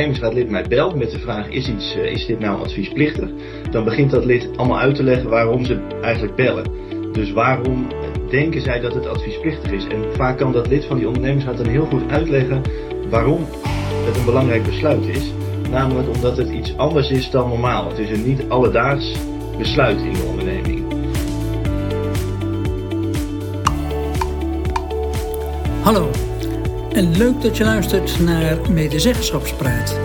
ondernemingsraadlid 0.00 0.50
mij 0.50 0.64
belt 0.68 0.94
met 0.94 1.10
de 1.10 1.18
vraag: 1.18 1.48
is, 1.48 1.68
iets, 1.68 1.96
uh, 1.96 2.12
is 2.12 2.26
dit 2.26 2.38
nou 2.38 2.60
adviesplichtig? 2.60 3.28
Dan 3.70 3.84
begint 3.84 4.10
dat 4.10 4.24
lid 4.24 4.48
allemaal 4.56 4.78
uit 4.78 4.94
te 4.94 5.02
leggen 5.02 5.30
waarom 5.30 5.64
ze 5.64 5.80
eigenlijk 6.02 6.34
bellen. 6.34 6.64
Dus 7.12 7.32
waarom 7.32 7.86
denken 8.30 8.60
zij 8.60 8.80
dat 8.80 8.94
het 8.94 9.06
adviesplichtig 9.06 9.72
is? 9.72 9.86
En 9.86 10.04
vaak 10.12 10.38
kan 10.38 10.52
dat 10.52 10.68
lid 10.68 10.84
van 10.84 10.96
die 10.96 11.06
ondernemingsraad 11.06 11.56
dan 11.56 11.66
heel 11.66 11.84
goed 11.84 12.10
uitleggen 12.10 12.62
waarom 13.08 13.46
het 14.06 14.16
een 14.16 14.24
belangrijk 14.24 14.62
besluit 14.62 15.06
is. 15.06 15.32
Namelijk 15.70 16.08
omdat 16.08 16.36
het 16.36 16.48
iets 16.48 16.76
anders 16.76 17.10
is 17.10 17.30
dan 17.30 17.48
normaal. 17.48 17.88
Het 17.88 17.98
is 17.98 18.10
een 18.10 18.26
niet 18.26 18.44
alledaags 18.48 19.12
besluit 19.58 20.00
in 20.00 20.12
de 20.12 20.22
onderneming. 20.22 20.84
Hallo 25.82 26.29
en 26.92 27.16
leuk 27.16 27.42
dat 27.42 27.56
je 27.56 27.64
luistert 27.64 28.20
naar 28.20 28.70
Medezeggenschapspraat, 28.70 29.98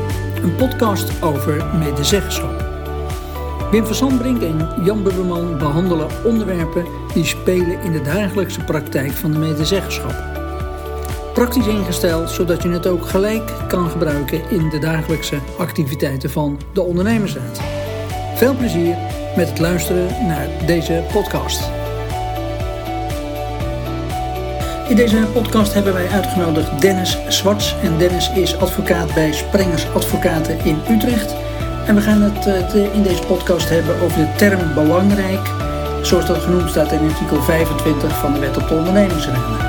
een 0.43 0.55
podcast 0.55 1.23
over 1.23 1.65
medezeggenschap. 1.79 2.65
Wim 3.71 3.85
van 3.85 3.95
Sandbrink 3.95 4.41
en 4.41 4.69
Jan 4.83 5.03
Bubberman 5.03 5.57
behandelen 5.57 6.07
onderwerpen 6.25 6.85
die 7.13 7.25
spelen 7.25 7.81
in 7.81 7.91
de 7.91 8.01
dagelijkse 8.01 8.63
praktijk 8.63 9.11
van 9.11 9.31
de 9.31 9.37
medezeggenschap. 9.37 10.15
Praktisch 11.33 11.67
ingesteld 11.67 12.29
zodat 12.29 12.63
je 12.63 12.69
het 12.69 12.87
ook 12.87 13.05
gelijk 13.05 13.51
kan 13.67 13.89
gebruiken 13.89 14.49
in 14.49 14.69
de 14.69 14.79
dagelijkse 14.79 15.39
activiteiten 15.57 16.29
van 16.29 16.59
de 16.73 16.81
ondernemersraad. 16.81 17.61
Veel 18.35 18.55
plezier 18.55 18.95
met 19.35 19.49
het 19.49 19.59
luisteren 19.59 20.27
naar 20.27 20.47
deze 20.65 21.03
podcast. 21.11 21.84
In 24.87 24.95
deze 24.95 25.27
podcast 25.33 25.73
hebben 25.73 25.93
wij 25.93 26.07
uitgenodigd 26.07 26.81
Dennis 26.81 27.17
Zwarts. 27.27 27.75
En 27.81 27.97
Dennis 27.97 28.29
is 28.29 28.57
advocaat 28.57 29.13
bij 29.13 29.31
Sprengers 29.33 29.89
Advocaten 29.89 30.59
in 30.59 30.77
Utrecht. 30.89 31.35
En 31.87 31.95
we 31.95 32.01
gaan 32.01 32.21
het 32.21 32.45
eh, 32.73 32.93
in 32.93 33.03
deze 33.03 33.25
podcast 33.25 33.69
hebben 33.69 34.01
over 34.01 34.17
de 34.17 34.33
term 34.37 34.73
belangrijk, 34.73 35.47
zoals 36.05 36.25
dat 36.25 36.37
genoemd 36.37 36.69
staat 36.69 36.91
in 36.91 37.09
artikel 37.09 37.41
25 37.41 38.19
van 38.19 38.33
de 38.33 38.39
Wet 38.39 38.57
op 38.57 38.67
de 38.67 38.75
Ondernemingsraden. 38.75 39.59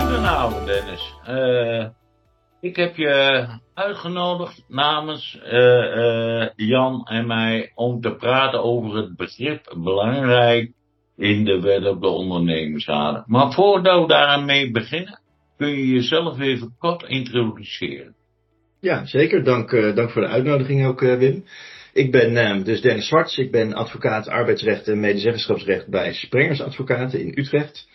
Goedenavond 0.00 0.66
Dennis. 0.66 1.14
Uh, 1.28 1.86
ik 2.60 2.76
heb 2.76 2.96
je 2.96 3.46
uitgenodigd 3.80 4.64
namens 4.68 5.40
uh, 5.44 5.52
uh, 5.52 6.48
Jan 6.56 7.06
en 7.06 7.26
mij 7.26 7.72
om 7.74 8.00
te 8.00 8.14
praten 8.14 8.62
over 8.62 8.96
het 8.96 9.16
begrip 9.16 9.74
belangrijk 9.76 10.72
in 11.16 11.44
de 11.44 11.60
wet 11.60 11.86
op 11.86 12.00
de 12.00 12.08
ondernemingsraden. 12.08 13.24
Maar 13.26 13.52
voordat 13.52 14.00
we 14.00 14.06
daarmee 14.06 14.70
beginnen, 14.70 15.20
kun 15.56 15.68
je 15.68 15.86
jezelf 15.86 16.38
even 16.38 16.74
kort 16.78 17.02
introduceren. 17.02 18.14
Ja, 18.80 19.06
zeker. 19.06 19.44
Dank, 19.44 19.72
uh, 19.72 19.94
dank 19.94 20.10
voor 20.10 20.22
de 20.22 20.28
uitnodiging 20.28 20.86
ook, 20.86 21.00
Wim. 21.00 21.44
Ik 21.92 22.12
ben 22.12 22.64
dus 22.64 22.80
Dennis 22.80 23.06
Zwarts. 23.06 23.38
Ik 23.38 23.50
ben 23.50 23.72
advocaat 23.72 24.28
arbeidsrecht 24.28 24.88
en 24.88 25.00
medezeggenschapsrecht 25.00 25.88
bij 25.88 26.12
Sprengers 26.12 26.60
Advocaten 26.60 27.20
in 27.20 27.32
Utrecht. 27.34 27.88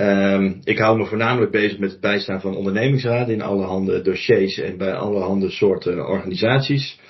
Um, 0.00 0.60
ik 0.64 0.78
hou 0.78 0.98
me 0.98 1.06
voornamelijk 1.06 1.50
bezig 1.50 1.78
met 1.78 1.90
het 1.90 2.00
bijstaan 2.00 2.40
van 2.40 2.56
ondernemingsraden 2.56 3.34
in 3.34 3.42
allerhande 3.42 4.02
dossiers 4.02 4.58
en 4.58 4.76
bij 4.76 4.94
allerhande 4.94 5.50
soorten 5.50 6.06
organisaties. 6.06 7.00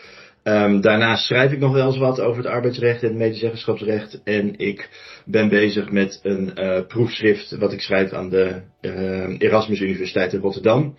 Um, 0.45 0.81
daarnaast 0.81 1.27
schrijf 1.27 1.53
ik 1.53 1.59
nog 1.59 1.73
wel 1.73 1.87
eens 1.87 1.99
wat 1.99 2.21
over 2.21 2.43
het 2.43 2.53
arbeidsrecht 2.53 3.03
en 3.03 3.09
het 3.09 3.19
medezeggenschapsrecht. 3.19 4.23
En 4.25 4.59
ik 4.59 4.89
ben 5.25 5.49
bezig 5.49 5.91
met 5.91 6.21
een 6.23 6.53
uh, 6.55 6.87
proefschrift 6.87 7.57
wat 7.57 7.73
ik 7.73 7.81
schrijf 7.81 8.13
aan 8.13 8.29
de 8.31 8.61
uh, 8.81 9.35
Erasmus 9.39 9.81
Universiteit 9.81 10.33
in 10.33 10.41
Rotterdam. 10.41 10.97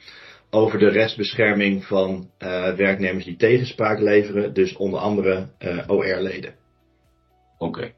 Over 0.50 0.80
de 0.80 0.90
rechtsbescherming 0.90 1.86
van 1.86 2.30
uh, 2.40 2.73
werknemers 2.73 3.26
die 3.26 3.36
tegenspraak 3.36 3.99
leveren. 3.99 4.54
Dus 4.54 4.76
onder 4.76 4.99
andere 4.99 5.48
OR-leden. 5.88 6.54
Oké, 7.58 7.92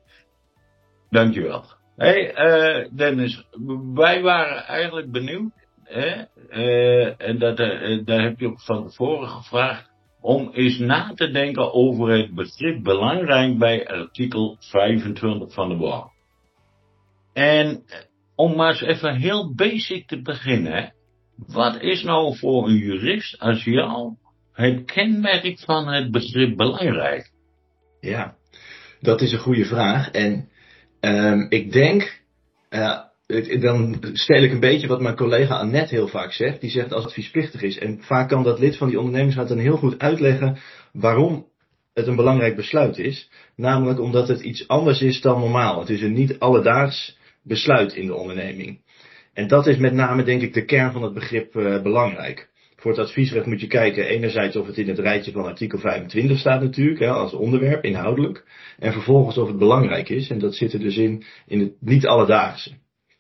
dankjewel 1.09 1.79
hey, 2.01 2.33
uh, 2.35 2.87
Dennis, 2.95 3.45
wij 3.93 4.21
waren 4.21 4.65
eigenlijk 4.65 5.11
benieuwd, 5.11 5.51
hè, 5.83 6.23
uh, 6.49 7.13
en 7.17 7.39
dat, 7.39 7.59
uh, 7.59 8.05
daar 8.05 8.21
heb 8.21 8.39
je 8.39 8.47
ook 8.47 8.61
van 8.61 8.87
tevoren 8.87 9.27
gevraagd, 9.27 9.89
om 10.21 10.49
eens 10.53 10.77
na 10.77 11.13
te 11.13 11.31
denken 11.31 11.73
over 11.73 12.09
het 12.09 12.33
begrip 12.35 12.83
belangrijk 12.83 13.57
bij 13.57 13.87
artikel 13.87 14.57
25 14.59 15.53
van 15.53 15.69
de 15.69 15.75
WOW. 15.75 16.07
En 17.33 17.83
om 18.35 18.55
maar 18.55 18.69
eens 18.69 18.81
even 18.81 19.15
heel 19.15 19.53
basic 19.55 20.07
te 20.07 20.21
beginnen, 20.21 20.93
wat 21.47 21.81
is 21.81 22.03
nou 22.03 22.37
voor 22.37 22.67
een 22.67 22.77
jurist 22.77 23.39
als 23.39 23.63
jou 23.63 24.15
het 24.53 24.85
kenmerk 24.85 25.59
van 25.59 25.87
het 25.87 26.11
begrip 26.11 26.57
belangrijk? 26.57 27.31
Ja, 27.99 28.35
dat 28.99 29.21
is 29.21 29.31
een 29.31 29.39
goede 29.39 29.65
vraag. 29.65 30.11
En 30.11 30.50
Um, 31.01 31.45
ik 31.49 31.71
denk, 31.71 32.21
uh, 32.69 32.99
dan 33.59 33.97
stel 34.13 34.43
ik 34.43 34.51
een 34.51 34.59
beetje 34.59 34.87
wat 34.87 35.01
mijn 35.01 35.15
collega 35.15 35.55
Annette 35.55 35.95
heel 35.95 36.07
vaak 36.07 36.31
zegt. 36.31 36.61
Die 36.61 36.69
zegt 36.69 36.93
als 36.93 37.03
het 37.03 37.11
adviesplichtig 37.11 37.61
is. 37.61 37.77
En 37.77 37.99
vaak 38.01 38.29
kan 38.29 38.43
dat 38.43 38.59
lid 38.59 38.77
van 38.77 38.87
die 38.87 38.97
ondernemingsraad 38.97 39.47
dan 39.47 39.57
heel 39.57 39.77
goed 39.77 39.99
uitleggen 39.99 40.57
waarom 40.93 41.47
het 41.93 42.07
een 42.07 42.15
belangrijk 42.15 42.55
besluit 42.55 42.97
is. 42.97 43.29
Namelijk 43.55 43.99
omdat 43.99 44.27
het 44.27 44.41
iets 44.41 44.67
anders 44.67 45.01
is 45.01 45.21
dan 45.21 45.39
normaal. 45.39 45.79
Het 45.79 45.89
is 45.89 46.01
een 46.01 46.13
niet 46.13 46.39
alledaags 46.39 47.17
besluit 47.43 47.93
in 47.93 48.05
de 48.05 48.15
onderneming. 48.15 48.81
En 49.33 49.47
dat 49.47 49.67
is 49.67 49.77
met 49.77 49.93
name 49.93 50.23
denk 50.23 50.41
ik 50.41 50.53
de 50.53 50.65
kern 50.65 50.91
van 50.91 51.03
het 51.03 51.13
begrip 51.13 51.55
uh, 51.55 51.81
belangrijk. 51.81 52.49
Voor 52.81 52.91
het 52.91 52.99
adviesrecht 52.99 53.45
moet 53.45 53.61
je 53.61 53.67
kijken 53.67 54.07
enerzijds 54.07 54.55
of 54.55 54.67
het 54.67 54.77
in 54.77 54.87
het 54.87 54.99
rijtje 54.99 55.31
van 55.31 55.45
artikel 55.45 55.79
25 55.79 56.39
staat 56.39 56.61
natuurlijk, 56.61 56.99
hè, 56.99 57.09
als 57.09 57.33
onderwerp, 57.33 57.83
inhoudelijk. 57.83 58.45
En 58.79 58.93
vervolgens 58.93 59.37
of 59.37 59.47
het 59.47 59.57
belangrijk 59.57 60.09
is. 60.09 60.29
En 60.29 60.39
dat 60.39 60.55
zit 60.55 60.73
er 60.73 60.79
dus 60.79 60.97
in, 60.97 61.23
in 61.45 61.59
het 61.59 61.73
niet 61.79 62.07
alledaagse, 62.07 62.71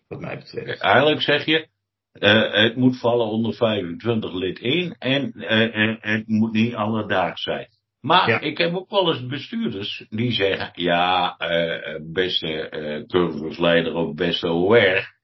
wat 0.07 0.19
mij 0.19 0.37
betreft. 0.37 0.81
Eigenlijk 0.81 1.21
zeg 1.21 1.45
je, 1.45 1.67
uh, 2.13 2.53
het 2.63 2.75
moet 2.75 2.99
vallen 2.99 3.27
onder 3.27 3.53
25 3.53 4.33
lid 4.33 4.59
1 4.59 4.95
en 4.99 5.33
uh, 5.35 5.95
het 5.99 6.27
moet 6.27 6.53
niet 6.53 6.75
alledaags 6.75 7.43
zijn. 7.43 7.67
Maar 7.99 8.29
ja. 8.29 8.39
ik 8.39 8.57
heb 8.57 8.75
ook 8.75 8.89
wel 8.89 9.13
eens 9.13 9.25
bestuurders 9.25 10.05
die 10.09 10.31
zeggen, 10.31 10.71
ja, 10.73 11.35
uh, 11.39 11.99
beste 12.13 12.71
uh, 12.71 13.05
cursusleider 13.07 13.93
of 13.93 14.15
beste 14.15 14.47
OR, 14.47 15.19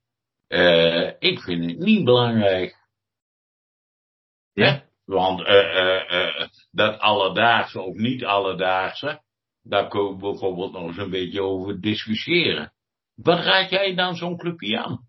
ik 1.20 1.40
vind 1.40 1.66
het 1.66 1.80
niet 1.80 2.04
belangrijk. 2.04 2.86
Ja. 4.58 4.84
Want 5.06 5.44
dat 6.72 7.00
alledaagse 7.00 7.82
of 7.82 7.96
niet 7.96 8.26
alledaagse, 8.26 9.22
daar 9.64 9.88
kunnen 9.88 10.14
we 10.14 10.20
bijvoorbeeld 10.20 10.72
nog 10.72 10.88
eens 10.88 10.98
een 10.98 11.10
beetje 11.10 11.42
over 11.42 11.82
discussiëren. 11.82 12.74
Wat 13.16 13.40
raad 13.40 13.70
jij 13.70 13.96
dan 13.96 14.16
zo'n 14.16 14.38
clubje 14.38 14.78
aan? 14.78 15.00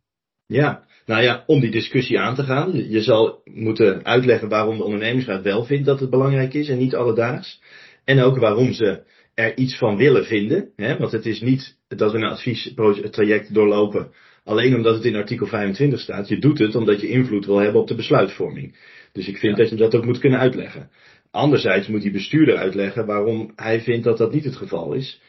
Ja, 0.46 0.86
nou 1.06 1.22
ja, 1.22 1.44
om 1.46 1.60
die 1.60 1.70
discussie 1.70 2.18
aan 2.18 2.34
te 2.34 2.42
gaan. 2.42 2.88
Je 2.90 3.02
zal 3.02 3.40
moeten 3.44 4.04
uitleggen 4.04 4.48
waarom 4.48 4.76
de 4.76 4.84
ondernemingsraad 4.84 5.42
wel 5.42 5.64
vindt 5.64 5.86
dat 5.86 6.00
het 6.00 6.10
belangrijk 6.10 6.54
is 6.54 6.68
en 6.68 6.78
niet 6.78 6.94
alledaags. 6.94 7.62
En 8.04 8.20
ook 8.20 8.38
waarom 8.38 8.72
ze 8.72 9.04
er 9.34 9.56
iets 9.56 9.78
van 9.78 9.96
willen 9.96 10.24
vinden. 10.24 10.72
Hè? 10.76 10.96
Want 10.96 11.12
het 11.12 11.26
is 11.26 11.40
niet 11.40 11.78
dat 11.88 12.12
we 12.12 12.18
een 12.18 12.24
adviestraject 12.24 13.54
doorlopen 13.54 14.12
alleen 14.48 14.74
omdat 14.74 14.94
het 14.94 15.04
in 15.04 15.16
artikel 15.16 15.46
25 15.46 16.00
staat. 16.00 16.28
Je 16.28 16.38
doet 16.38 16.58
het 16.58 16.74
omdat 16.74 17.00
je 17.00 17.08
invloed 17.08 17.46
wil 17.46 17.58
hebben 17.58 17.80
op 17.80 17.88
de 17.88 17.94
besluitvorming. 17.94 18.76
Dus 19.12 19.28
ik 19.28 19.36
vind 19.36 19.56
ja. 19.56 19.62
dat 19.62 19.70
je 19.70 19.76
dat 19.76 19.94
ook 19.94 20.04
moet 20.04 20.18
kunnen 20.18 20.38
uitleggen. 20.38 20.90
Anderzijds 21.30 21.86
moet 21.86 22.02
die 22.02 22.10
bestuurder 22.10 22.56
uitleggen 22.56 23.06
waarom 23.06 23.52
hij 23.56 23.80
vindt 23.80 24.04
dat 24.04 24.18
dat 24.18 24.32
niet 24.32 24.44
het 24.44 24.56
geval 24.56 24.92
is. 24.92 25.20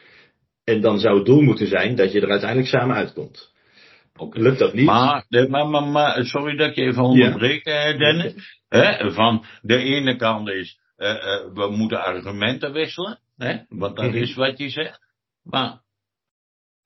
En 0.64 0.80
dan 0.80 0.98
zou 0.98 1.16
het 1.16 1.26
doel 1.26 1.42
moeten 1.42 1.66
zijn 1.66 1.96
dat 1.96 2.12
je 2.12 2.20
er 2.20 2.30
uiteindelijk 2.30 2.68
samen 2.68 2.96
uitkomt. 2.96 3.52
Okay. 4.16 4.42
Lukt 4.42 4.58
dat 4.58 4.74
niet? 4.74 4.84
Maar, 4.84 5.26
maar, 5.48 5.68
maar, 5.68 5.82
maar, 5.82 6.24
sorry 6.24 6.56
dat 6.56 6.68
ik 6.68 6.74
je 6.74 6.82
even 6.82 7.02
onderbreek, 7.02 7.64
ja. 7.64 7.96
Dennis. 7.96 8.34
He, 8.68 9.10
van 9.10 9.44
de 9.62 9.76
ene 9.76 10.16
kant 10.16 10.48
is, 10.48 10.78
uh, 10.98 11.08
uh, 11.08 11.54
we 11.54 11.76
moeten 11.76 12.04
argumenten 12.04 12.72
wisselen. 12.72 13.18
Hè? 13.36 13.56
Want 13.68 13.96
dat 13.96 14.04
-hmm. 14.04 14.14
is 14.22 14.34
wat 14.34 14.58
je 14.58 14.68
zegt. 14.68 15.00
Maar 15.42 15.80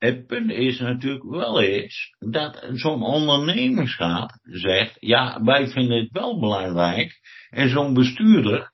het 0.05 0.27
punt 0.27 0.51
is 0.51 0.79
natuurlijk 0.79 1.25
wel 1.25 1.61
eens 1.61 2.17
dat 2.19 2.67
zo'n 2.73 3.03
ondernemingsraad 3.03 4.39
zegt, 4.43 4.97
ja, 5.01 5.41
wij 5.43 5.69
vinden 5.69 5.99
het 5.99 6.11
wel 6.13 6.41
belangrijk. 6.41 7.21
En 7.51 7.69
zo'n 7.69 7.95
bestuurder, 7.95 8.73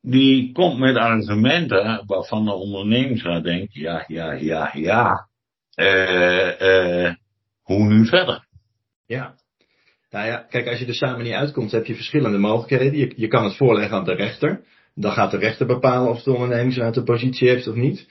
die 0.00 0.52
komt 0.52 0.78
met 0.78 0.96
argumenten 0.96 2.02
waarvan 2.06 2.44
de 2.44 2.52
ondernemingsraad 2.52 3.44
denkt, 3.44 3.74
ja, 3.74 4.04
ja, 4.06 4.32
ja, 4.32 4.70
ja, 4.74 5.28
uh, 5.76 6.60
uh, 6.60 7.14
hoe 7.62 7.84
nu 7.84 8.06
verder? 8.06 8.46
Ja. 9.06 9.34
Nou 10.10 10.26
ja, 10.26 10.46
kijk, 10.50 10.68
als 10.68 10.78
je 10.78 10.86
er 10.86 10.94
samen 10.94 11.24
niet 11.24 11.32
uitkomt, 11.32 11.72
heb 11.72 11.86
je 11.86 11.94
verschillende 11.94 12.38
mogelijkheden. 12.38 12.98
Je, 12.98 13.12
je 13.16 13.28
kan 13.28 13.44
het 13.44 13.56
voorleggen 13.56 13.96
aan 13.96 14.04
de 14.04 14.14
rechter. 14.14 14.64
Dan 14.94 15.12
gaat 15.12 15.30
de 15.30 15.36
rechter 15.36 15.66
bepalen 15.66 16.10
of 16.10 16.22
de 16.22 16.32
ondernemingsraad 16.32 16.94
de 16.94 17.02
positie 17.02 17.48
heeft 17.48 17.68
of 17.68 17.74
niet. 17.74 18.08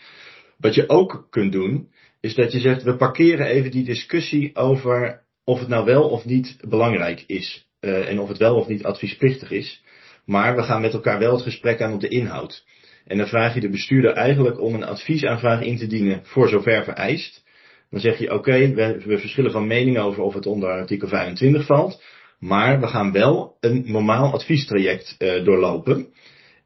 Wat 0.57 0.75
je 0.75 0.89
ook 0.89 1.27
kunt 1.29 1.51
doen, 1.51 1.89
is 2.27 2.35
dat 2.35 2.51
je 2.51 2.59
zegt, 2.59 2.83
we 2.83 2.95
parkeren 2.95 3.45
even 3.45 3.71
die 3.71 3.83
discussie 3.83 4.55
over 4.55 5.23
of 5.43 5.59
het 5.59 5.67
nou 5.67 5.85
wel 5.85 6.09
of 6.09 6.25
niet 6.25 6.57
belangrijk 6.69 7.23
is. 7.27 7.65
en 7.79 8.19
of 8.19 8.27
het 8.27 8.37
wel 8.37 8.55
of 8.55 8.67
niet 8.67 8.83
adviesplichtig 8.83 9.51
is. 9.51 9.83
Maar 10.25 10.55
we 10.55 10.63
gaan 10.63 10.81
met 10.81 10.93
elkaar 10.93 11.19
wel 11.19 11.33
het 11.33 11.41
gesprek 11.41 11.81
aan 11.81 11.93
op 11.93 11.99
de 11.99 12.07
inhoud. 12.07 12.65
En 13.05 13.17
dan 13.17 13.27
vraag 13.27 13.53
je 13.53 13.59
de 13.59 13.69
bestuurder 13.69 14.11
eigenlijk 14.11 14.61
om 14.61 14.73
een 14.73 14.83
adviesaanvraag 14.83 15.61
in 15.61 15.77
te 15.77 15.87
dienen 15.87 16.19
voor 16.23 16.49
zover 16.49 16.83
vereist. 16.83 17.43
Dan 17.89 17.99
zeg 17.99 18.19
je 18.19 18.33
oké, 18.33 18.73
we, 18.73 19.01
we 19.05 19.17
verschillen 19.17 19.51
van 19.51 19.67
mening 19.67 19.97
over 19.97 20.23
of 20.23 20.33
het 20.33 20.45
onder 20.45 20.69
artikel 20.69 21.07
25 21.07 21.65
valt. 21.65 22.03
Maar 22.39 22.79
we 22.79 22.87
gaan 22.87 23.11
wel 23.11 23.57
een 23.59 23.83
normaal 23.85 24.33
adviestraject 24.33 25.15
uh, 25.19 25.45
doorlopen. 25.45 26.07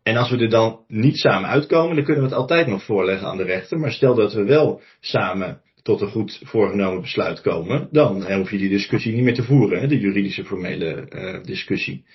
En 0.03 0.17
als 0.17 0.29
we 0.29 0.37
er 0.37 0.49
dan 0.49 0.83
niet 0.87 1.17
samen 1.17 1.49
uitkomen, 1.49 1.95
dan 1.95 2.05
kunnen 2.05 2.23
we 2.23 2.29
het 2.29 2.37
altijd 2.37 2.67
nog 2.67 2.83
voorleggen 2.83 3.27
aan 3.27 3.37
de 3.37 3.43
rechter. 3.43 3.79
Maar 3.79 3.91
stel 3.91 4.15
dat 4.15 4.33
we 4.33 4.43
wel 4.43 4.81
samen 4.99 5.61
tot 5.83 6.01
een 6.01 6.11
goed 6.11 6.41
voorgenomen 6.43 7.01
besluit 7.01 7.41
komen, 7.41 7.87
dan 7.91 8.33
hoef 8.33 8.51
je 8.51 8.57
die 8.57 8.69
discussie 8.69 9.13
niet 9.13 9.23
meer 9.23 9.33
te 9.33 9.43
voeren, 9.43 9.79
hè, 9.79 9.87
de 9.87 9.99
juridische 9.99 10.45
formele 10.45 11.07
uh, 11.09 11.43
discussie. 11.43 12.05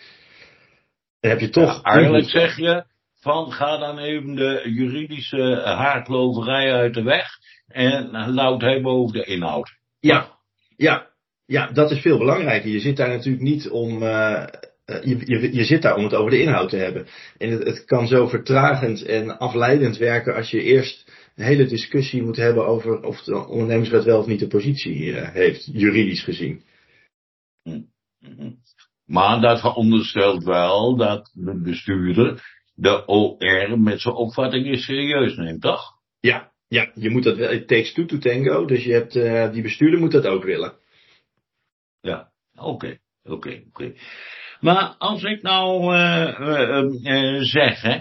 Dan 1.21 1.31
heb 1.31 1.41
je 1.41 1.49
toch. 1.49 1.75
Ja, 1.75 1.83
eigenlijk 1.83 2.29
zeg 2.29 2.57
je 2.57 2.85
van 3.21 3.53
ga 3.53 3.79
dan 3.79 3.99
even 3.99 4.35
de 4.35 4.63
juridische 4.65 5.61
haarkloverij 5.65 6.73
uit 6.73 6.95
de 6.95 7.03
weg 7.03 7.29
en 7.67 8.11
laat 8.31 8.61
hebben 8.61 8.93
over 8.93 9.17
de 9.17 9.25
inhoud. 9.25 9.71
Ja, 10.01 10.39
ja, 10.77 11.07
ja, 11.47 11.67
dat 11.73 11.91
is 11.91 12.01
veel 12.01 12.19
belangrijker. 12.19 12.71
Je 12.71 12.81
zit 12.81 12.97
daar 12.97 13.09
natuurlijk 13.09 13.45
niet 13.45 13.69
om. 13.69 14.03
Uh, 14.03 14.45
je, 14.87 15.19
je, 15.25 15.55
je, 15.55 15.65
zit 15.65 15.83
daar 15.83 15.97
om 15.97 16.05
het 16.05 16.15
over 16.15 16.31
de 16.31 16.41
inhoud 16.41 16.71
te 16.71 16.77
hebben. 16.77 17.07
En 17.39 17.51
het, 17.51 17.65
het, 17.65 17.85
kan 17.85 18.07
zo 18.07 18.27
vertragend 18.27 19.03
en 19.03 19.39
afleidend 19.39 19.97
werken 19.97 20.35
als 20.35 20.51
je 20.51 20.63
eerst 20.63 21.13
een 21.35 21.45
hele 21.45 21.67
discussie 21.67 22.23
moet 22.23 22.37
hebben 22.37 22.67
over 22.67 23.03
of 23.03 23.23
de 23.23 23.47
ondernemingswet 23.47 24.05
wel 24.05 24.19
of 24.19 24.27
niet 24.27 24.41
de 24.41 24.47
positie 24.47 25.05
uh, 25.05 25.29
heeft, 25.29 25.69
juridisch 25.73 26.23
gezien. 26.23 26.63
Maar 29.05 29.41
dat 29.41 29.61
veronderstelt 29.61 30.45
wel 30.45 30.97
dat 30.97 31.31
de 31.35 31.61
bestuurder 31.63 32.43
de 32.75 33.07
OR 33.07 33.81
met 33.81 34.01
zijn 34.01 34.15
opvattingen 34.15 34.79
serieus 34.79 35.37
neemt, 35.37 35.61
toch? 35.61 35.95
Ja, 36.21 36.53
ja, 36.69 36.91
je 36.95 37.11
moet 37.11 37.23
dat 37.23 37.37
wel. 37.37 37.51
Het 37.51 37.69
takes 37.69 37.93
two 37.93 38.05
to 38.05 38.19
tango, 38.19 38.65
dus 38.65 38.85
je 38.85 38.93
hebt, 38.93 39.17
uh, 39.17 39.53
die 39.53 39.63
bestuurder 39.63 40.01
moet 40.01 40.13
dat 40.13 40.27
ook 40.27 40.45
willen. 40.45 40.75
Ja, 42.01 42.33
oké, 42.55 42.99
oké, 43.23 43.63
oké. 43.69 43.95
Maar 44.61 44.95
als 44.99 45.23
ik 45.23 45.43
nou 45.43 45.97
uh, 45.97 46.41
uh, 47.03 47.43
zeg, 47.43 47.83
hè, 47.83 47.99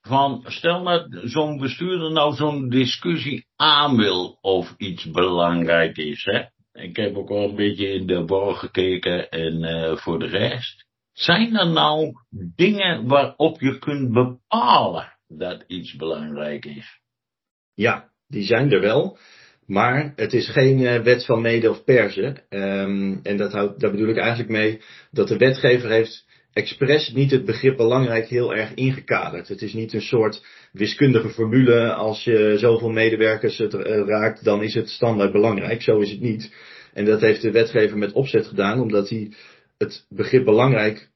van 0.00 0.44
stel 0.46 0.84
dat 0.84 1.06
zo'n 1.10 1.58
bestuurder 1.58 2.12
nou 2.12 2.34
zo'n 2.34 2.68
discussie 2.68 3.46
aan 3.56 3.96
wil 3.96 4.38
of 4.40 4.74
iets 4.76 5.10
belangrijk 5.10 5.96
is, 5.96 6.24
hè. 6.24 6.44
Ik 6.72 6.96
heb 6.96 7.16
ook 7.16 7.30
al 7.30 7.48
een 7.48 7.56
beetje 7.56 7.92
in 7.92 8.06
de 8.06 8.24
borg 8.24 8.58
gekeken 8.58 9.30
en 9.30 9.98
voor 9.98 10.18
de 10.18 10.26
rest. 10.26 10.86
Zijn 11.12 11.56
er 11.56 11.68
nou 11.68 12.12
dingen 12.54 13.06
waarop 13.06 13.60
je 13.60 13.78
kunt 13.78 14.12
bepalen 14.12 15.18
dat 15.26 15.64
iets 15.66 15.96
belangrijk 15.96 16.64
is? 16.64 17.00
Ja, 17.74 18.10
die 18.26 18.42
zijn 18.42 18.72
er 18.72 18.80
wel. 18.80 19.18
Maar 19.68 20.12
het 20.16 20.32
is 20.32 20.48
geen 20.48 20.80
uh, 20.80 21.02
wet 21.02 21.24
van 21.24 21.40
mede 21.40 21.70
of 21.70 21.84
persen. 21.84 22.42
Um, 22.50 23.20
en 23.22 23.36
dat 23.36 23.52
houdt, 23.52 23.80
daar 23.80 23.90
bedoel 23.90 24.08
ik 24.08 24.16
eigenlijk 24.16 24.50
mee 24.50 24.80
dat 25.10 25.28
de 25.28 25.36
wetgever 25.36 25.90
heeft 25.90 26.26
expres 26.52 27.12
niet 27.12 27.30
het 27.30 27.44
begrip 27.44 27.76
belangrijk 27.76 28.28
heel 28.28 28.54
erg 28.54 28.74
ingekaderd. 28.74 29.48
Het 29.48 29.62
is 29.62 29.72
niet 29.72 29.92
een 29.92 30.02
soort 30.02 30.44
wiskundige 30.72 31.28
formule. 31.28 31.92
Als 31.92 32.24
je 32.24 32.54
zoveel 32.58 32.90
medewerkers 32.90 33.60
uh, 33.60 33.68
raakt, 34.06 34.44
dan 34.44 34.62
is 34.62 34.74
het 34.74 34.88
standaard 34.88 35.32
belangrijk. 35.32 35.82
Zo 35.82 35.98
is 35.98 36.10
het 36.10 36.20
niet. 36.20 36.54
En 36.92 37.04
dat 37.04 37.20
heeft 37.20 37.42
de 37.42 37.50
wetgever 37.50 37.98
met 37.98 38.12
opzet 38.12 38.46
gedaan, 38.46 38.80
omdat 38.80 39.08
hij 39.08 39.32
het 39.78 40.06
begrip 40.08 40.44
belangrijk 40.44 41.08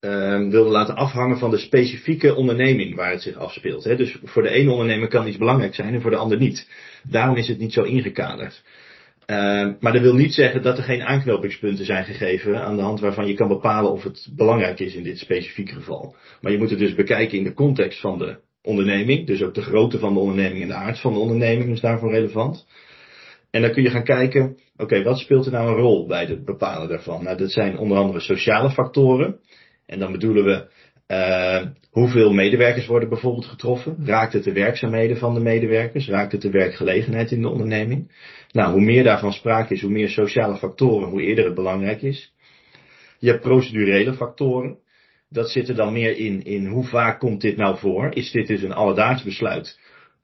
uh, 0.00 0.48
wilde 0.50 0.70
laten 0.70 0.96
afhangen 0.96 1.38
van 1.38 1.50
de 1.50 1.58
specifieke 1.58 2.34
onderneming 2.34 2.94
waar 2.94 3.10
het 3.10 3.22
zich 3.22 3.36
afspeelt. 3.36 3.84
Hè. 3.84 3.96
Dus 3.96 4.18
voor 4.22 4.42
de 4.42 4.50
ene 4.50 4.70
ondernemer 4.70 5.08
kan 5.08 5.26
iets 5.26 5.36
belangrijk 5.36 5.74
zijn 5.74 5.94
en 5.94 6.00
voor 6.00 6.10
de 6.10 6.16
ander 6.16 6.38
niet. 6.38 6.68
Daarom 7.02 7.36
is 7.36 7.48
het 7.48 7.58
niet 7.58 7.72
zo 7.72 7.82
ingekaderd. 7.82 8.62
Uh, 9.26 9.36
maar 9.80 9.92
dat 9.92 10.02
wil 10.02 10.14
niet 10.14 10.34
zeggen 10.34 10.62
dat 10.62 10.78
er 10.78 10.84
geen 10.84 11.02
aanknopingspunten 11.02 11.84
zijn 11.84 12.04
gegeven 12.04 12.62
aan 12.62 12.76
de 12.76 12.82
hand 12.82 13.00
waarvan 13.00 13.26
je 13.26 13.34
kan 13.34 13.48
bepalen 13.48 13.92
of 13.92 14.02
het 14.02 14.28
belangrijk 14.36 14.80
is 14.80 14.94
in 14.94 15.02
dit 15.02 15.18
specifieke 15.18 15.74
geval. 15.74 16.14
Maar 16.40 16.52
je 16.52 16.58
moet 16.58 16.70
het 16.70 16.78
dus 16.78 16.94
bekijken 16.94 17.38
in 17.38 17.44
de 17.44 17.54
context 17.54 18.00
van 18.00 18.18
de 18.18 18.38
onderneming. 18.62 19.26
Dus 19.26 19.42
ook 19.42 19.54
de 19.54 19.62
grootte 19.62 19.98
van 19.98 20.14
de 20.14 20.20
onderneming 20.20 20.62
en 20.62 20.68
de 20.68 20.74
aard 20.74 21.00
van 21.00 21.12
de 21.12 21.18
onderneming 21.18 21.70
is 21.70 21.80
daarvoor 21.80 22.10
relevant. 22.10 22.66
En 23.50 23.62
dan 23.62 23.72
kun 23.72 23.82
je 23.82 23.90
gaan 23.90 24.04
kijken, 24.04 24.56
oké, 24.76 25.02
wat 25.02 25.18
speelt 25.18 25.46
er 25.46 25.52
nou 25.52 25.68
een 25.68 25.82
rol 25.82 26.06
bij 26.06 26.24
het 26.24 26.44
bepalen 26.44 26.88
daarvan? 26.88 27.24
Nou, 27.24 27.36
dat 27.36 27.50
zijn 27.50 27.78
onder 27.78 27.98
andere 27.98 28.20
sociale 28.20 28.70
factoren. 28.70 29.40
En 29.90 29.98
dan 29.98 30.12
bedoelen 30.12 30.44
we 30.44 30.68
uh, 31.08 31.66
hoeveel 31.90 32.32
medewerkers 32.32 32.86
worden 32.86 33.08
bijvoorbeeld 33.08 33.46
getroffen? 33.46 33.96
Raakt 34.04 34.32
het 34.32 34.44
de 34.44 34.52
werkzaamheden 34.52 35.16
van 35.16 35.34
de 35.34 35.40
medewerkers? 35.40 36.08
Raakt 36.08 36.32
het 36.32 36.42
de 36.42 36.50
werkgelegenheid 36.50 37.30
in 37.30 37.42
de 37.42 37.48
onderneming? 37.48 38.12
Nou, 38.52 38.72
hoe 38.72 38.80
meer 38.80 39.04
daarvan 39.04 39.32
sprake 39.32 39.74
is, 39.74 39.80
hoe 39.80 39.90
meer 39.90 40.08
sociale 40.08 40.56
factoren, 40.56 41.08
hoe 41.08 41.22
eerder 41.22 41.44
het 41.44 41.54
belangrijk 41.54 42.02
is. 42.02 42.34
Je 43.18 43.30
hebt 43.30 43.42
procedurele 43.42 44.14
factoren. 44.14 44.78
Dat 45.28 45.50
zit 45.50 45.68
er 45.68 45.74
dan 45.74 45.92
meer 45.92 46.16
in, 46.16 46.44
in 46.44 46.66
hoe 46.66 46.84
vaak 46.84 47.18
komt 47.18 47.40
dit 47.40 47.56
nou 47.56 47.78
voor? 47.78 48.14
Is 48.14 48.30
dit 48.30 48.46
dus 48.46 48.62
een 48.62 48.72
alledaags 48.72 49.22
besluit? 49.22 49.78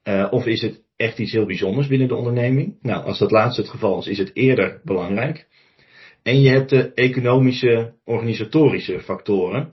Uh, 0.05 0.27
of 0.31 0.47
is 0.47 0.63
het 0.63 0.83
echt 0.97 1.19
iets 1.19 1.33
heel 1.33 1.47
bijzonders 1.47 1.87
binnen 1.87 2.09
de 2.09 2.15
onderneming? 2.15 2.79
Nou, 2.83 3.05
als 3.05 3.19
dat 3.19 3.31
laatste 3.31 3.61
het 3.61 3.71
geval 3.71 3.99
is, 3.99 4.07
is 4.07 4.19
het 4.19 4.31
eerder 4.35 4.81
belangrijk. 4.85 5.47
En 6.27 6.41
je 6.41 6.49
hebt 6.49 6.71
de 6.71 6.93
economische, 6.95 7.95
organisatorische 8.05 9.01
factoren. 9.01 9.73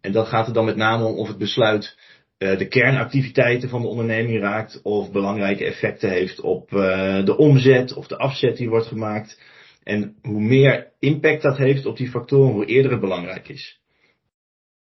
En 0.00 0.12
dat 0.12 0.28
gaat 0.28 0.46
er 0.46 0.52
dan 0.52 0.64
met 0.64 0.76
name 0.76 1.04
om 1.04 1.16
of 1.16 1.28
het 1.28 1.38
besluit 1.38 1.98
uh, 2.38 2.58
de 2.58 2.68
kernactiviteiten 2.68 3.68
van 3.68 3.82
de 3.82 3.88
onderneming 3.88 4.40
raakt 4.40 4.82
of 4.82 5.12
belangrijke 5.12 5.64
effecten 5.64 6.10
heeft 6.10 6.40
op 6.40 6.72
uh, 6.72 7.24
de 7.24 7.36
omzet 7.36 7.94
of 7.94 8.06
de 8.06 8.16
afzet 8.16 8.56
die 8.56 8.68
wordt 8.68 8.86
gemaakt. 8.86 9.40
En 9.82 10.16
hoe 10.22 10.40
meer 10.40 10.92
impact 10.98 11.42
dat 11.42 11.56
heeft 11.56 11.86
op 11.86 11.96
die 11.96 12.10
factoren, 12.10 12.52
hoe 12.52 12.66
eerder 12.66 12.90
het 12.90 13.00
belangrijk 13.00 13.48
is. 13.48 13.80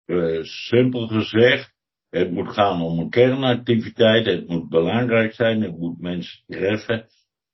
Uh, 0.06 0.44
simpel 0.44 1.08
gezegd, 1.08 1.74
het 2.10 2.32
moet 2.32 2.54
gaan 2.54 2.82
om 2.82 3.00
een 3.00 3.10
kernactiviteit, 3.10 4.26
het 4.26 4.48
moet 4.48 4.70
belangrijk 4.70 5.34
zijn, 5.34 5.62
het 5.62 5.78
moet 5.78 6.00
mensen 6.00 6.44
treffen 6.48 7.08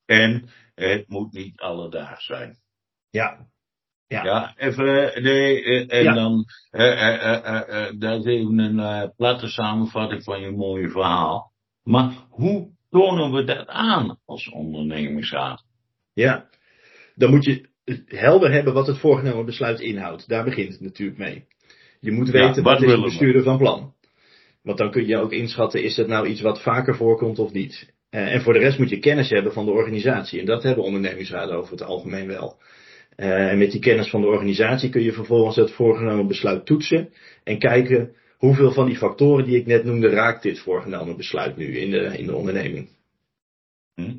en 0.06 0.50
het 0.76 1.08
moet 1.08 1.34
niet 1.34 1.60
alledaags 1.60 2.26
zijn. 2.26 2.58
Ja. 3.10 3.48
Ja, 4.08 4.24
ja 4.24 4.54
even, 4.58 5.24
nee, 5.24 5.88
en 5.88 6.04
ja. 6.04 6.14
dan, 6.14 6.46
dat 8.00 8.26
is 8.26 8.26
even 8.26 8.60
een 8.60 9.14
platte 9.16 9.48
samenvatting 9.48 10.24
van 10.24 10.42
je 10.42 10.52
mooie 10.52 10.90
verhaal. 10.90 11.52
Maar 11.84 12.14
hoe 12.30 12.70
tonen 12.90 13.32
we 13.32 13.44
dat 13.44 13.68
aan 13.68 14.20
als 14.26 14.50
ondernemingsraad? 14.50 15.64
Ja, 16.14 16.50
dan 17.16 17.30
moet 17.30 17.46
je 17.46 17.70
helder 18.06 18.52
hebben 18.52 18.74
wat 18.74 18.88
het 18.88 18.98
voorgenomen 18.98 19.46
besluit 19.46 19.80
inhoudt. 19.80 20.28
Daar 20.28 20.44
begint 20.44 20.72
het 20.72 20.82
natuurlijk 20.82 21.18
mee. 21.18 21.46
Je 22.00 22.12
moet 22.12 22.30
weten 22.30 22.56
ja, 22.56 22.62
wat, 22.62 22.64
wat 22.64 22.82
is 22.82 22.96
de 22.96 23.02
bestuurder 23.02 23.44
van 23.44 23.58
plan. 23.58 23.94
Want 24.62 24.78
dan 24.78 24.92
kun 24.92 25.08
je 25.08 25.18
ook 25.18 25.32
inschatten, 25.32 25.84
is 25.84 25.96
dat 25.96 26.08
nou 26.08 26.28
iets 26.28 26.42
wat 26.42 26.62
vaker 26.62 26.96
voorkomt 26.96 27.40
of 27.40 27.52
niet. 27.52 27.94
Uh, 28.12 28.34
en 28.34 28.42
voor 28.42 28.54
de 28.54 28.60
rest 28.60 28.80
moet 28.80 28.90
je 28.90 29.00
kennis 29.00 29.30
hebben 29.30 29.54
van 29.54 29.66
de 29.66 29.72
organisatie. 29.72 30.40
En 30.40 30.46
dat 30.46 30.64
hebben 30.64 30.84
ondernemingsraden 30.84 31.56
over 31.56 31.72
het 31.72 31.84
algemeen 31.84 32.28
wel. 32.28 32.58
Uh, 33.20 33.52
en 33.52 33.58
met 33.58 33.72
die 33.72 33.82
kennis 33.82 34.10
van 34.10 34.22
de 34.22 34.28
organisatie 34.28 34.90
kun 34.90 35.02
je 35.02 35.14
vervolgens 35.14 35.56
het 35.56 35.72
voorgenomen 35.72 36.28
besluit 36.28 36.66
toetsen 36.66 37.14
en 37.44 37.60
kijken 37.60 38.16
hoeveel 38.38 38.72
van 38.72 38.86
die 38.86 38.98
factoren 38.98 39.46
die 39.46 39.58
ik 39.58 39.66
net 39.66 39.84
noemde 39.84 40.10
raakt 40.10 40.44
dit 40.44 40.60
voorgenomen 40.60 41.18
besluit 41.18 41.58
nu 41.58 41.78
in 41.78 41.92
de, 41.92 42.18
in 42.18 42.26
de 42.26 42.36
onderneming. 42.36 42.90
Hm. 43.96 44.16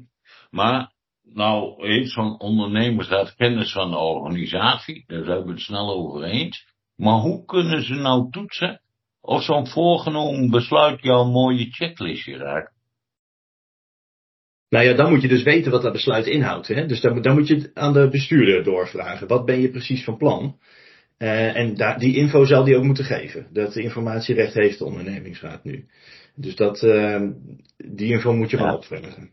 Maar 0.51 0.93
nou 1.23 1.87
heeft 1.87 2.11
zo'n 2.11 2.41
ondernemersraad 2.41 3.35
kennis 3.35 3.73
van 3.73 3.91
de 3.91 3.97
organisatie, 3.97 5.05
daar 5.07 5.25
zijn 5.25 5.45
we 5.45 5.51
het 5.51 5.61
snel 5.61 5.95
over 5.95 6.23
eens. 6.23 6.67
Maar 6.97 7.19
hoe 7.19 7.45
kunnen 7.45 7.83
ze 7.83 7.95
nou 7.95 8.31
toetsen 8.31 8.81
of 9.21 9.43
zo'n 9.43 9.67
voorgenomen 9.67 10.51
besluit 10.51 11.03
jouw 11.03 11.25
mooie 11.25 11.67
checklistje 11.71 12.37
raakt? 12.37 12.80
Nou 14.71 14.85
ja, 14.85 14.95
dan 14.95 15.11
moet 15.11 15.23
je 15.23 15.29
dus 15.29 15.43
weten 15.43 15.71
wat 15.71 15.83
dat 15.83 15.93
besluit 15.93 16.27
inhoudt. 16.27 16.69
Hè? 16.69 16.87
Dus 16.87 17.01
dan, 17.01 17.23
dan 17.23 17.35
moet 17.35 17.49
je 17.49 17.55
het 17.55 17.71
aan 17.75 17.93
de 17.93 18.09
bestuurder 18.09 18.65
doorvragen. 18.65 19.27
Wat 19.29 19.45
ben 19.45 19.61
je 19.61 19.71
precies 19.71 20.05
van 20.05 20.17
plan? 20.17 20.59
Uh, 21.19 21.57
en 21.57 21.75
daar, 21.75 21.99
die 21.99 22.17
info 22.17 22.45
zal 22.45 22.65
die 22.65 22.77
ook 22.77 22.85
moeten 22.85 23.05
geven. 23.05 23.47
Dat 23.53 23.77
informatierecht 23.77 24.55
heeft 24.55 24.79
de 24.79 24.85
ondernemingsraad 24.85 25.65
nu. 25.65 25.87
Dus 26.35 26.55
dat, 26.57 26.83
uh, 26.83 27.23
die 27.77 28.13
info 28.13 28.35
moet 28.35 28.51
je 28.51 28.57
ja. 28.57 28.63
wel 28.63 28.75
opvragen. 28.75 29.31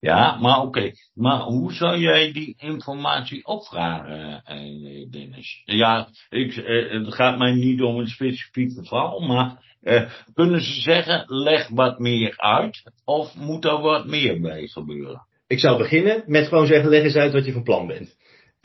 Ja, 0.00 0.36
maar 0.40 0.60
oké. 0.60 0.92
Maar 1.14 1.40
hoe 1.40 1.72
zou 1.72 1.98
jij 1.98 2.32
die 2.32 2.54
informatie 2.58 3.46
opvragen, 3.46 4.42
eh, 4.44 5.10
Dennis? 5.10 5.62
Ja, 5.64 6.08
ik, 6.28 6.56
eh, 6.56 6.90
het 6.90 7.14
gaat 7.14 7.38
mij 7.38 7.52
niet 7.52 7.82
om 7.82 7.98
een 7.98 8.08
specifiek 8.08 8.72
geval, 8.72 9.20
maar 9.20 9.76
eh, 9.82 10.10
kunnen 10.34 10.60
ze 10.60 10.80
zeggen, 10.80 11.24
leg 11.26 11.68
wat 11.68 11.98
meer 11.98 12.34
uit? 12.36 12.90
Of 13.04 13.34
moet 13.34 13.64
er 13.64 13.80
wat 13.80 14.06
meer 14.06 14.40
bij 14.40 14.66
gebeuren? 14.66 15.26
Ik 15.46 15.60
zou 15.60 15.78
beginnen 15.78 16.22
met 16.26 16.48
gewoon 16.48 16.66
zeggen, 16.66 16.90
leg 16.90 17.02
eens 17.02 17.14
uit 17.14 17.32
wat 17.32 17.44
je 17.44 17.52
van 17.52 17.62
plan 17.62 17.86
bent. 17.86 18.16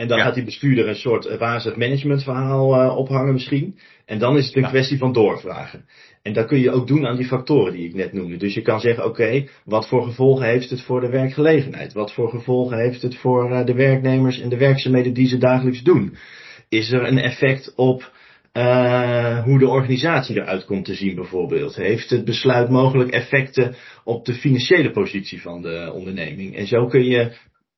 En 0.03 0.09
dan 0.09 0.19
gaat 0.19 0.33
die 0.33 0.43
bestuurder 0.43 0.87
een 0.87 0.95
soort 0.95 1.37
wazig 1.37 1.75
managementverhaal 1.75 2.83
uh, 2.83 2.97
ophangen 2.97 3.33
misschien. 3.33 3.77
En 4.05 4.19
dan 4.19 4.37
is 4.37 4.45
het 4.45 4.55
een 4.55 4.67
kwestie 4.67 4.97
van 4.97 5.13
doorvragen. 5.13 5.85
En 6.21 6.33
dat 6.33 6.47
kun 6.47 6.59
je 6.59 6.71
ook 6.71 6.87
doen 6.87 7.07
aan 7.07 7.15
die 7.15 7.25
factoren 7.25 7.73
die 7.73 7.87
ik 7.87 7.93
net 7.93 8.13
noemde. 8.13 8.37
Dus 8.37 8.53
je 8.53 8.61
kan 8.61 8.79
zeggen, 8.79 9.05
oké, 9.05 9.47
wat 9.65 9.87
voor 9.87 10.03
gevolgen 10.03 10.45
heeft 10.45 10.69
het 10.69 10.81
voor 10.81 11.01
de 11.01 11.09
werkgelegenheid? 11.09 11.93
Wat 11.93 12.13
voor 12.13 12.29
gevolgen 12.29 12.77
heeft 12.77 13.01
het 13.01 13.15
voor 13.15 13.51
uh, 13.51 13.65
de 13.65 13.73
werknemers 13.73 14.39
en 14.39 14.49
de 14.49 14.57
werkzaamheden 14.57 15.13
die 15.13 15.27
ze 15.27 15.37
dagelijks 15.37 15.83
doen? 15.83 16.15
Is 16.69 16.91
er 16.91 17.07
een 17.07 17.19
effect 17.19 17.73
op 17.75 18.11
uh, 18.53 19.43
hoe 19.43 19.59
de 19.59 19.67
organisatie 19.67 20.35
eruit 20.35 20.65
komt 20.65 20.85
te 20.85 20.93
zien 20.95 21.15
bijvoorbeeld? 21.15 21.75
Heeft 21.75 22.09
het 22.09 22.25
besluit 22.25 22.69
mogelijk 22.69 23.09
effecten 23.09 23.75
op 24.03 24.25
de 24.25 24.33
financiële 24.33 24.91
positie 24.91 25.41
van 25.41 25.61
de 25.61 25.91
onderneming? 25.93 26.55
En 26.55 26.67
zo 26.67 26.87
kun 26.87 27.05
je 27.05 27.31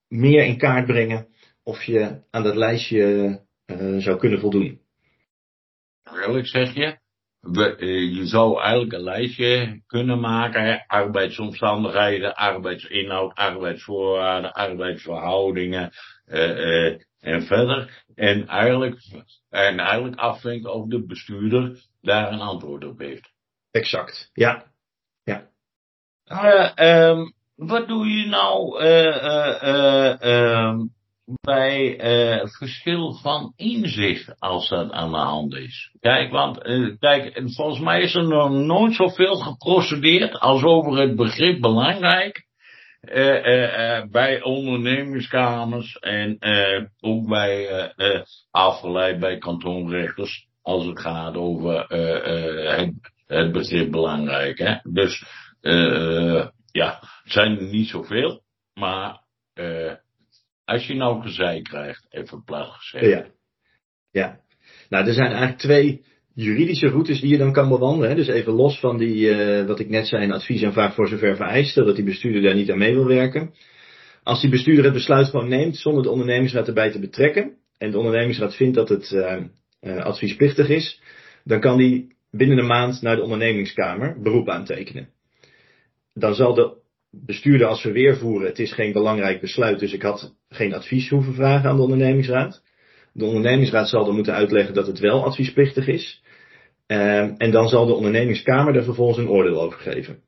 meer 0.07 0.45
in 0.45 0.57
kaart 0.57 0.85
brengen 0.85 1.27
of 1.65 1.83
je 1.83 2.21
aan 2.31 2.43
dat 2.43 2.55
lijstje 2.55 3.39
uh, 3.65 4.01
zou 4.01 4.17
kunnen 4.17 4.39
voldoen. 4.39 4.81
Eigenlijk 6.03 6.47
zeg 6.47 6.73
je, 6.73 6.97
we, 7.39 7.75
uh, 7.77 8.15
je 8.17 8.25
zou 8.25 8.61
eigenlijk 8.61 8.93
een 8.93 9.03
lijstje 9.03 9.81
kunnen 9.87 10.19
maken, 10.19 10.83
arbeidsomstandigheden, 10.87 12.35
arbeidsinhoud, 12.35 13.33
arbeidsvoorwaarden, 13.35 14.53
arbeidsverhoudingen 14.53 15.91
uh, 16.27 16.99
en 17.19 17.41
verder. 17.41 18.03
En 18.15 18.47
eigenlijk, 18.47 19.01
en 19.49 19.79
eigenlijk 19.79 20.19
afvinken 20.19 20.73
of 20.73 20.87
de 20.87 21.05
bestuurder 21.05 21.79
daar 22.01 22.31
een 22.31 22.39
antwoord 22.39 22.85
op 22.85 22.99
heeft. 22.99 23.33
Exact, 23.71 24.29
ja. 24.33 24.65
ja. 25.23 25.49
Um, 27.09 27.33
wat 27.55 27.87
doe 27.87 28.07
je 28.07 28.25
nou 28.25 28.79
ehm, 30.19 30.79
bij 31.25 31.99
uh, 31.99 32.45
verschil 32.45 33.13
van 33.13 33.53
inzicht 33.55 34.39
als 34.39 34.69
dat 34.69 34.91
aan 34.91 35.11
de 35.11 35.17
hand 35.17 35.53
is. 35.53 35.91
Kijk, 35.99 36.31
want 36.31 36.65
uh, 36.65 36.95
kijk, 36.99 37.41
volgens 37.45 37.79
mij 37.79 38.01
is 38.01 38.15
er 38.15 38.27
nog 38.27 38.49
nooit 38.49 38.93
zoveel 38.93 39.35
geprocedeerd 39.35 40.39
als 40.39 40.63
over 40.63 40.97
het 40.97 41.15
begrip 41.15 41.61
belangrijk. 41.61 42.43
Uh, 43.01 44.03
bij 44.11 44.41
ondernemingskamers 44.41 45.99
en 45.99 46.37
ook 46.99 47.27
bij 47.27 47.93
afgeleid 48.51 49.19
bij 49.19 49.37
kantonrechters 49.37 50.47
als 50.61 50.85
het 50.85 50.99
gaat 50.99 51.35
over 51.35 51.85
het, 52.77 52.93
het, 53.27 53.51
begrip 53.51 53.91
belangrijk. 53.91 54.57
Hè? 54.57 54.75
Dus 54.83 55.25
ja, 56.71 56.99
het 57.23 57.31
zijn 57.31 57.57
er 57.59 57.67
niet 57.67 57.87
zoveel, 57.87 58.41
maar 58.73 59.21
als 60.65 60.87
je 60.87 60.93
nou 60.93 61.21
gezeik 61.21 61.63
krijgt, 61.63 62.05
even 62.09 62.43
plat 62.43 62.67
gezegd. 62.69 63.05
Ja. 63.05 63.25
ja. 64.11 64.39
Nou, 64.89 65.07
er 65.07 65.13
zijn 65.13 65.27
eigenlijk 65.27 65.59
twee 65.59 66.03
juridische 66.33 66.87
routes 66.87 67.19
die 67.19 67.29
je 67.29 67.37
dan 67.37 67.53
kan 67.53 67.69
bewandelen. 67.69 68.09
Hè. 68.09 68.15
Dus 68.15 68.27
even 68.27 68.53
los 68.53 68.79
van 68.79 68.97
die, 68.97 69.15
uh, 69.15 69.65
wat 69.65 69.79
ik 69.79 69.89
net 69.89 70.07
zei, 70.07 70.23
een 70.23 70.31
advies 70.31 70.61
en 70.61 70.73
vraag 70.73 70.93
voor 70.93 71.07
zover 71.07 71.35
vereiste, 71.35 71.83
dat 71.83 71.95
die 71.95 72.05
bestuurder 72.05 72.41
daar 72.41 72.55
niet 72.55 72.71
aan 72.71 72.77
mee 72.77 72.93
wil 72.93 73.07
werken. 73.07 73.53
Als 74.23 74.41
die 74.41 74.49
bestuurder 74.49 74.83
het 74.83 74.93
besluit 74.93 75.27
gewoon 75.27 75.47
neemt 75.47 75.77
zonder 75.77 76.03
de 76.03 76.09
ondernemingsraad 76.09 76.67
erbij 76.67 76.91
te 76.91 76.99
betrekken, 76.99 77.57
en 77.77 77.91
de 77.91 77.97
ondernemingsraad 77.97 78.55
vindt 78.55 78.75
dat 78.75 78.89
het 78.89 79.11
uh, 79.11 79.41
uh, 79.81 79.97
adviesplichtig 79.97 80.69
is, 80.69 81.01
dan 81.43 81.59
kan 81.59 81.77
die 81.77 82.15
binnen 82.31 82.57
een 82.57 82.67
maand 82.67 83.01
naar 83.01 83.15
de 83.15 83.21
ondernemingskamer 83.21 84.21
beroep 84.21 84.49
aantekenen. 84.49 85.09
Dan 86.13 86.35
zal 86.35 86.53
de 86.53 86.77
bestuurder 87.11 87.67
als 87.67 87.81
verweer 87.81 88.17
voeren, 88.17 88.47
het 88.47 88.59
is 88.59 88.73
geen 88.73 88.91
belangrijk 88.91 89.41
besluit, 89.41 89.79
dus 89.79 89.93
ik 89.93 90.01
had 90.01 90.35
geen 90.55 90.73
advies 90.73 91.09
hoeven 91.09 91.33
vragen 91.33 91.69
aan 91.69 91.75
de 91.75 91.81
ondernemingsraad. 91.81 92.63
De 93.13 93.25
ondernemingsraad 93.25 93.89
zal 93.89 94.05
dan 94.05 94.15
moeten 94.15 94.33
uitleggen 94.33 94.73
dat 94.73 94.87
het 94.87 94.99
wel 94.99 95.23
adviesplichtig 95.23 95.87
is. 95.87 96.23
Uh, 96.87 97.41
en 97.41 97.51
dan 97.51 97.67
zal 97.67 97.85
de 97.85 97.93
ondernemingskamer 97.93 98.75
er 98.75 98.83
vervolgens 98.83 99.17
een 99.17 99.29
oordeel 99.29 99.61
over 99.61 99.79
geven. 99.79 100.19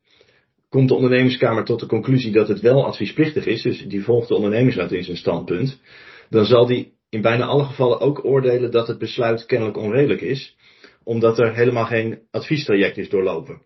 Komt 0.70 0.88
de 0.88 0.96
ondernemingskamer 0.96 1.66
tot 1.66 1.80
de 1.80 1.86
conclusie 1.86 2.32
dat 2.32 2.48
het 2.48 2.60
wel 2.60 2.86
adviesplichtig 2.86 3.46
is, 3.46 3.62
dus 3.62 3.88
die 3.88 4.04
volgt 4.04 4.28
de 4.28 4.36
ondernemingsraad 4.36 4.92
in 4.92 5.04
zijn 5.04 5.18
standpunt, 5.18 5.82
dan 6.30 6.46
zal 6.46 6.66
die 6.66 6.94
in 7.10 7.22
bijna 7.22 7.46
alle 7.46 7.64
gevallen 7.64 8.00
ook 8.00 8.26
oordelen 8.26 8.72
dat 8.72 8.88
het 8.88 8.98
besluit 8.98 9.46
kennelijk 9.46 9.78
onredelijk 9.78 10.22
is, 10.22 10.56
omdat 11.04 11.40
er 11.40 11.56
helemaal 11.56 11.86
geen 11.86 12.20
adviestraject 12.32 12.98
is 12.98 13.10
doorlopen. 13.10 13.62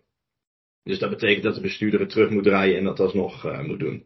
Dus 0.84 0.98
dat 0.98 1.10
betekent 1.10 1.42
dat 1.42 1.54
de 1.54 1.60
bestuurder 1.60 2.00
het 2.00 2.08
terug 2.08 2.30
moet 2.30 2.44
draaien 2.44 2.78
en 2.78 2.84
dat 2.84 3.00
alsnog 3.00 3.46
uh, 3.46 3.62
moet 3.62 3.78
doen. 3.78 4.04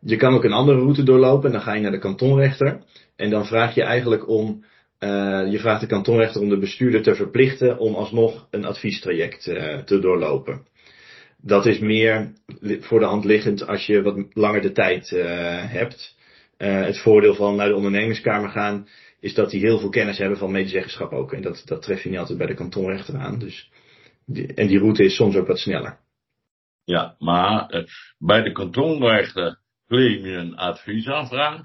Je 0.00 0.16
kan 0.16 0.34
ook 0.34 0.44
een 0.44 0.52
andere 0.52 0.78
route 0.78 1.02
doorlopen 1.02 1.46
en 1.46 1.52
dan 1.52 1.60
ga 1.60 1.74
je 1.74 1.80
naar 1.80 1.90
de 1.90 1.98
kantonrechter. 1.98 2.82
En 3.16 3.30
dan 3.30 3.46
vraag 3.46 3.74
je 3.74 3.82
eigenlijk 3.82 4.28
om, 4.28 4.64
uh, 5.00 5.52
je 5.52 5.58
vraagt 5.58 5.80
de 5.80 5.86
kantonrechter 5.86 6.40
om 6.40 6.48
de 6.48 6.58
bestuurder 6.58 7.02
te 7.02 7.14
verplichten 7.14 7.78
om 7.78 7.94
alsnog 7.94 8.46
een 8.50 8.64
adviestraject 8.64 9.46
uh, 9.46 9.78
te 9.78 9.98
doorlopen. 9.98 10.66
Dat 11.42 11.66
is 11.66 11.78
meer 11.78 12.32
voor 12.80 12.98
de 12.98 13.04
hand 13.06 13.24
liggend 13.24 13.66
als 13.66 13.86
je 13.86 14.02
wat 14.02 14.24
langer 14.32 14.60
de 14.60 14.72
tijd 14.72 15.10
uh, 15.10 15.22
hebt. 15.72 16.18
het 16.56 16.98
voordeel 16.98 17.34
van 17.34 17.56
naar 17.56 17.68
de 17.68 17.74
ondernemingskamer 17.74 18.50
gaan 18.50 18.88
is 19.20 19.34
dat 19.34 19.50
die 19.50 19.60
heel 19.60 19.78
veel 19.78 19.88
kennis 19.88 20.18
hebben 20.18 20.38
van 20.38 20.50
medezeggenschap 20.50 21.12
ook. 21.12 21.32
En 21.32 21.42
dat, 21.42 21.62
dat 21.64 21.82
tref 21.82 22.02
je 22.02 22.08
niet 22.08 22.18
altijd 22.18 22.38
bij 22.38 22.46
de 22.46 22.54
kantonrechter 22.54 23.16
aan. 23.16 23.38
Dus 23.38 23.70
en 24.54 24.66
die 24.66 24.78
route 24.78 25.04
is 25.04 25.14
soms 25.14 25.36
ook 25.36 25.46
wat 25.46 25.58
sneller. 25.58 25.98
Ja, 26.84 27.14
maar 27.18 27.86
bij 28.18 28.42
de 28.42 28.52
kantonrechter 28.52 29.58
claim 29.90 30.26
je 30.26 30.36
een 30.36 30.56
adviesaanvraag. 30.56 31.60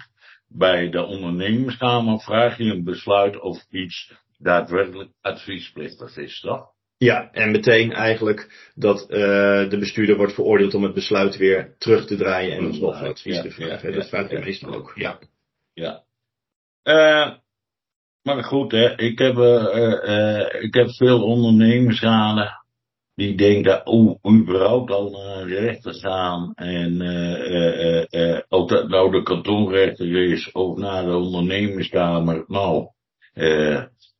Bij 0.47 0.89
de 0.89 1.03
ondernemingskamer 1.03 2.19
vraag 2.19 2.57
je 2.57 2.63
een 2.63 2.83
besluit 2.83 3.39
of 3.39 3.65
iets 3.69 4.13
daadwerkelijk 4.37 5.09
adviesplichtig 5.21 6.17
is, 6.17 6.39
toch? 6.39 6.73
Ja, 6.97 7.31
en 7.31 7.51
meteen 7.51 7.91
eigenlijk 7.91 8.71
dat 8.75 9.01
uh, 9.01 9.69
de 9.69 9.77
bestuurder 9.79 10.15
wordt 10.17 10.33
veroordeeld 10.33 10.73
om 10.73 10.83
het 10.83 10.93
besluit 10.93 11.37
weer 11.37 11.75
terug 11.77 12.05
te 12.05 12.15
draaien 12.15 12.57
en 12.57 12.65
alsnog 12.65 13.01
advies 13.01 13.35
ja, 13.35 13.41
te 13.41 13.51
vragen. 13.51 13.89
Ja, 13.89 13.95
dat 13.95 14.09
vraagt 14.09 14.31
hij 14.31 14.43
meestal 14.43 14.73
ook. 14.73 14.91
Ja. 14.95 15.19
Ja. 15.73 16.03
Uh, 16.83 17.35
maar 18.21 18.43
goed, 18.43 18.71
hè, 18.71 18.99
ik, 18.99 19.19
heb, 19.19 19.35
uh, 19.37 20.63
ik 20.63 20.73
heb 20.73 20.89
veel 20.89 21.23
ondernemersraden 21.23 22.64
die 23.15 23.35
denken, 23.35 23.85
oh, 23.85 24.19
überhaupt 24.33 24.91
al 24.91 25.09
naar 25.09 25.41
een 25.41 25.47
rechter 25.47 25.93
gaan. 25.93 26.53
En 26.55 27.01
uh, 27.01 28.39
of 28.49 28.69
dat 28.69 28.89
nou 28.89 29.11
de 29.11 29.23
kantonrechter 29.23 30.31
is 30.31 30.51
of 30.51 30.77
naar 30.77 31.05
de 31.05 31.15
ondernemerskamer. 31.15 32.43
Nou, 32.47 32.87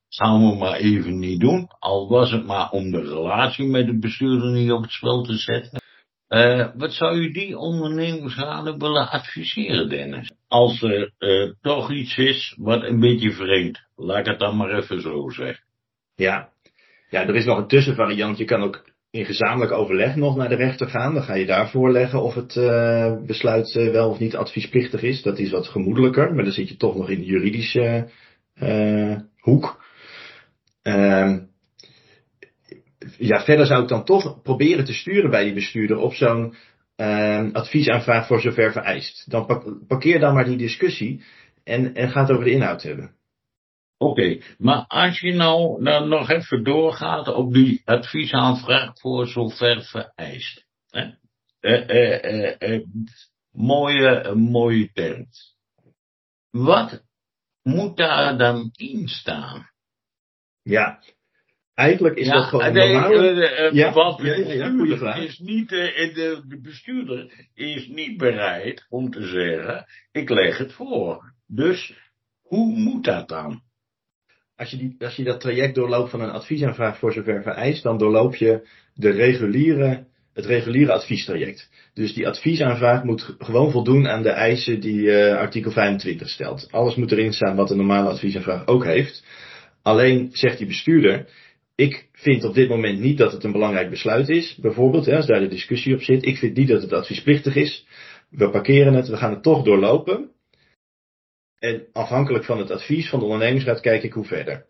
gaan 0.09 0.49
we 0.49 0.55
maar 0.57 0.75
even 0.75 1.19
niet 1.19 1.39
doen. 1.39 1.67
Al 1.79 2.09
was 2.09 2.31
het 2.31 2.45
maar 2.45 2.69
om 2.69 2.91
de 2.91 3.01
relatie 3.01 3.65
met 3.65 3.85
de 3.85 3.99
bestuurder 3.99 4.51
niet 4.51 4.71
op 4.71 4.81
het 4.81 4.91
spel 4.91 5.23
te 5.23 5.37
zetten. 5.37 5.83
Uh, 6.29 6.67
wat 6.75 6.93
zou 6.93 7.17
u 7.17 7.31
die 7.31 7.57
ondernemingsraden 7.57 8.79
willen 8.79 9.09
adviseren, 9.09 9.89
Dennis? 9.89 10.31
Als 10.47 10.81
er 10.81 11.13
uh, 11.19 11.51
toch 11.61 11.91
iets 11.91 12.17
is 12.17 12.55
wat 12.59 12.83
een 12.83 12.99
beetje 12.99 13.31
vreemd. 13.31 13.79
Laat 13.95 14.19
ik 14.19 14.25
het 14.25 14.39
dan 14.39 14.57
maar 14.57 14.77
even 14.77 15.01
zo 15.01 15.29
zeggen. 15.29 15.63
Ja, 16.15 16.49
ja 17.09 17.27
er 17.27 17.35
is 17.35 17.45
nog 17.45 17.57
een 17.57 17.67
tussenvariant. 17.67 18.37
Je 18.37 18.45
kan 18.45 18.61
ook 18.61 18.93
in 19.11 19.25
gezamenlijk 19.25 19.71
overleg 19.71 20.15
nog 20.15 20.35
naar 20.35 20.49
de 20.49 20.55
rechter 20.55 20.87
gaan. 20.87 21.13
Dan 21.13 21.23
ga 21.23 21.33
je 21.35 21.45
daar 21.45 21.69
voorleggen 21.69 22.21
of 22.21 22.33
het 22.33 22.55
uh, 22.55 23.13
besluit 23.25 23.73
wel 23.73 24.09
of 24.09 24.19
niet 24.19 24.35
adviesplichtig 24.35 25.01
is. 25.01 25.21
Dat 25.21 25.39
is 25.39 25.51
wat 25.51 25.67
gemoedelijker, 25.67 26.33
maar 26.33 26.43
dan 26.43 26.53
zit 26.53 26.69
je 26.69 26.77
toch 26.77 26.95
nog 26.95 27.09
in 27.09 27.19
de 27.19 27.25
juridische 27.25 28.09
hoek. 29.39 29.83
Ehm, 30.81 31.39
ja, 33.17 33.43
verder 33.43 33.65
zou 33.65 33.83
ik 33.83 33.89
dan 33.89 34.05
toch 34.05 34.41
proberen 34.41 34.85
te 34.85 34.93
sturen 34.93 35.29
bij 35.29 35.43
die 35.43 35.53
bestuurder 35.53 35.97
op 35.97 36.13
zo'n 36.13 36.55
uh, 36.97 37.51
adviesaanvraag 37.51 38.27
voor 38.27 38.41
zover 38.41 38.71
vereist. 38.71 39.31
Dan 39.31 39.63
parkeer 39.87 40.19
dan 40.19 40.33
maar 40.33 40.45
die 40.45 40.57
discussie 40.57 41.23
en, 41.63 41.93
en 41.93 42.09
ga 42.09 42.21
het 42.21 42.31
over 42.31 42.43
de 42.43 42.51
inhoud 42.51 42.83
hebben. 42.83 43.14
Oké, 43.97 44.11
okay, 44.11 44.43
maar 44.57 44.85
als 44.87 45.19
je 45.19 45.33
nou, 45.33 45.81
nou 45.81 46.07
nog 46.07 46.29
even 46.29 46.63
doorgaat 46.63 47.27
op 47.27 47.53
die 47.53 47.81
adviesaanvraag 47.85 48.99
voor 48.99 49.27
zover 49.27 49.83
vereist. 49.83 50.65
Hè? 50.89 51.11
Eh, 51.59 51.89
eh, 51.89 52.61
eh, 52.73 52.81
mooie, 53.51 54.35
mooie 54.35 54.91
term. 54.91 55.27
Wat 56.51 57.03
moet 57.61 57.97
daar 57.97 58.37
dan 58.37 58.69
in 58.73 59.07
staan? 59.07 59.69
Ja, 60.61 60.99
Eigenlijk 61.75 62.15
is 62.15 62.27
dat 62.27 62.43
gewoon 62.43 62.73
nee, 62.73 62.93
normaal. 62.93 63.13
Uh, 63.13 63.37
uh, 63.37 63.71
ja? 63.71 63.93
Want 63.93 64.21
ja, 64.21 64.35
ja, 64.35 64.97
vraag. 64.97 65.17
Is 65.17 65.39
niet, 65.39 65.71
uh, 65.71 66.13
de, 66.13 66.43
de, 66.47 66.61
bestuurder 66.61 67.47
is 67.53 67.87
niet 67.87 68.17
bereid 68.17 68.85
om 68.89 69.11
te 69.11 69.27
zeggen, 69.27 69.85
ik 70.11 70.29
leg 70.29 70.57
het 70.57 70.73
voor. 70.73 71.33
Dus, 71.47 71.93
hoe 72.41 72.77
moet 72.77 73.03
dat 73.03 73.27
dan? 73.27 73.61
Als 74.57 74.69
je, 74.69 74.77
die, 74.77 74.95
als 74.99 75.15
je 75.15 75.23
dat 75.23 75.41
traject 75.41 75.75
doorloopt 75.75 76.09
van 76.09 76.21
een 76.21 76.29
adviesaanvraag 76.29 76.97
voor 76.97 77.13
zover 77.13 77.41
vereist, 77.41 77.83
dan 77.83 77.97
doorloop 77.97 78.35
je 78.35 78.67
de 78.93 79.09
reguliere 79.09 80.05
het 80.35 80.45
reguliere 80.45 80.91
adviestraject. 80.91 81.69
Dus 81.93 82.13
die 82.13 82.27
adviesaanvraag 82.27 83.03
moet 83.03 83.35
gewoon 83.37 83.71
voldoen 83.71 84.07
aan 84.07 84.23
de 84.23 84.29
eisen 84.29 84.79
die 84.79 85.01
uh, 85.01 85.35
artikel 85.35 85.71
25 85.71 86.29
stelt. 86.29 86.67
Alles 86.71 86.95
moet 86.95 87.11
erin 87.11 87.33
staan 87.33 87.55
wat 87.55 87.69
een 87.69 87.77
normale 87.77 88.09
adviesaanvraag 88.09 88.67
ook 88.67 88.83
heeft. 88.83 89.23
Alleen 89.81 90.29
zegt 90.31 90.57
die 90.57 90.67
bestuurder, 90.67 91.27
ik 91.75 92.07
vind 92.11 92.43
op 92.43 92.53
dit 92.53 92.69
moment 92.69 92.99
niet 92.99 93.17
dat 93.17 93.31
het 93.31 93.43
een 93.43 93.51
belangrijk 93.51 93.89
besluit 93.89 94.29
is. 94.29 94.57
Bijvoorbeeld, 94.61 95.05
hè, 95.05 95.15
als 95.15 95.25
daar 95.25 95.39
de 95.39 95.47
discussie 95.47 95.93
op 95.93 96.01
zit. 96.01 96.25
Ik 96.25 96.37
vind 96.37 96.57
niet 96.57 96.67
dat 96.67 96.81
het 96.81 96.93
adviesplichtig 96.93 97.55
is. 97.55 97.85
We 98.29 98.49
parkeren 98.49 98.93
het, 98.93 99.07
we 99.07 99.17
gaan 99.17 99.31
het 99.31 99.43
toch 99.43 99.63
doorlopen. 99.63 100.29
En 101.65 101.87
afhankelijk 101.91 102.45
van 102.45 102.57
het 102.57 102.71
advies 102.71 103.09
van 103.09 103.19
de 103.19 103.25
ondernemingsraad 103.25 103.79
kijk 103.79 104.03
ik 104.03 104.13
hoe 104.13 104.25
verder. 104.25 104.65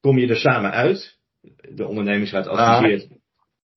Kom 0.00 0.18
je 0.18 0.28
er 0.28 0.36
samen 0.36 0.70
uit, 0.70 1.18
de 1.74 1.86
ondernemingsraad 1.86 2.46
adviseert 2.46 3.08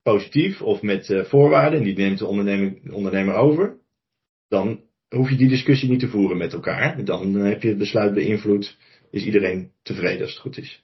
positief 0.04 0.62
of 0.62 0.82
met 0.82 1.10
uh, 1.10 1.24
voorwaarden, 1.24 1.84
die 1.84 1.98
neemt 1.98 2.20
de 2.20 2.26
ondernemer, 2.26 2.94
ondernemer 2.94 3.36
over, 3.36 3.78
dan 4.48 4.84
hoef 5.10 5.30
je 5.30 5.36
die 5.36 5.50
discussie 5.50 5.90
niet 5.90 6.00
te 6.00 6.08
voeren 6.08 6.38
met 6.38 6.54
elkaar. 6.54 7.06
Dan 7.06 7.34
heb 7.36 7.62
je 7.62 7.68
het 7.68 7.78
besluit 7.78 8.14
beïnvloed, 8.14 8.78
is 9.12 9.26
iedereen 9.26 9.72
tevreden 9.82 10.22
als 10.22 10.32
het 10.32 10.42
goed 10.42 10.58
is. 10.58 10.84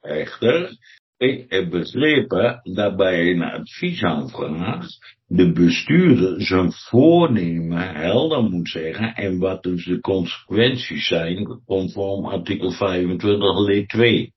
Echter, 0.00 0.76
ik 1.16 1.44
heb 1.48 1.70
begrepen 1.70 2.60
dat 2.62 2.96
bij 2.96 3.30
een 3.30 3.42
adviesaanvraag 3.42 4.86
de 5.26 5.52
bestuurder 5.52 6.42
zijn 6.42 6.72
voornemen 6.72 7.94
helder 7.94 8.42
moet 8.42 8.68
zeggen 8.68 9.14
en 9.14 9.38
wat 9.38 9.62
dus 9.62 9.84
de 9.84 10.00
consequenties 10.00 11.06
zijn 11.06 11.62
conform 11.64 12.26
artikel 12.26 12.70
25 12.70 13.58
lid 13.58 13.88
2. 13.88 14.32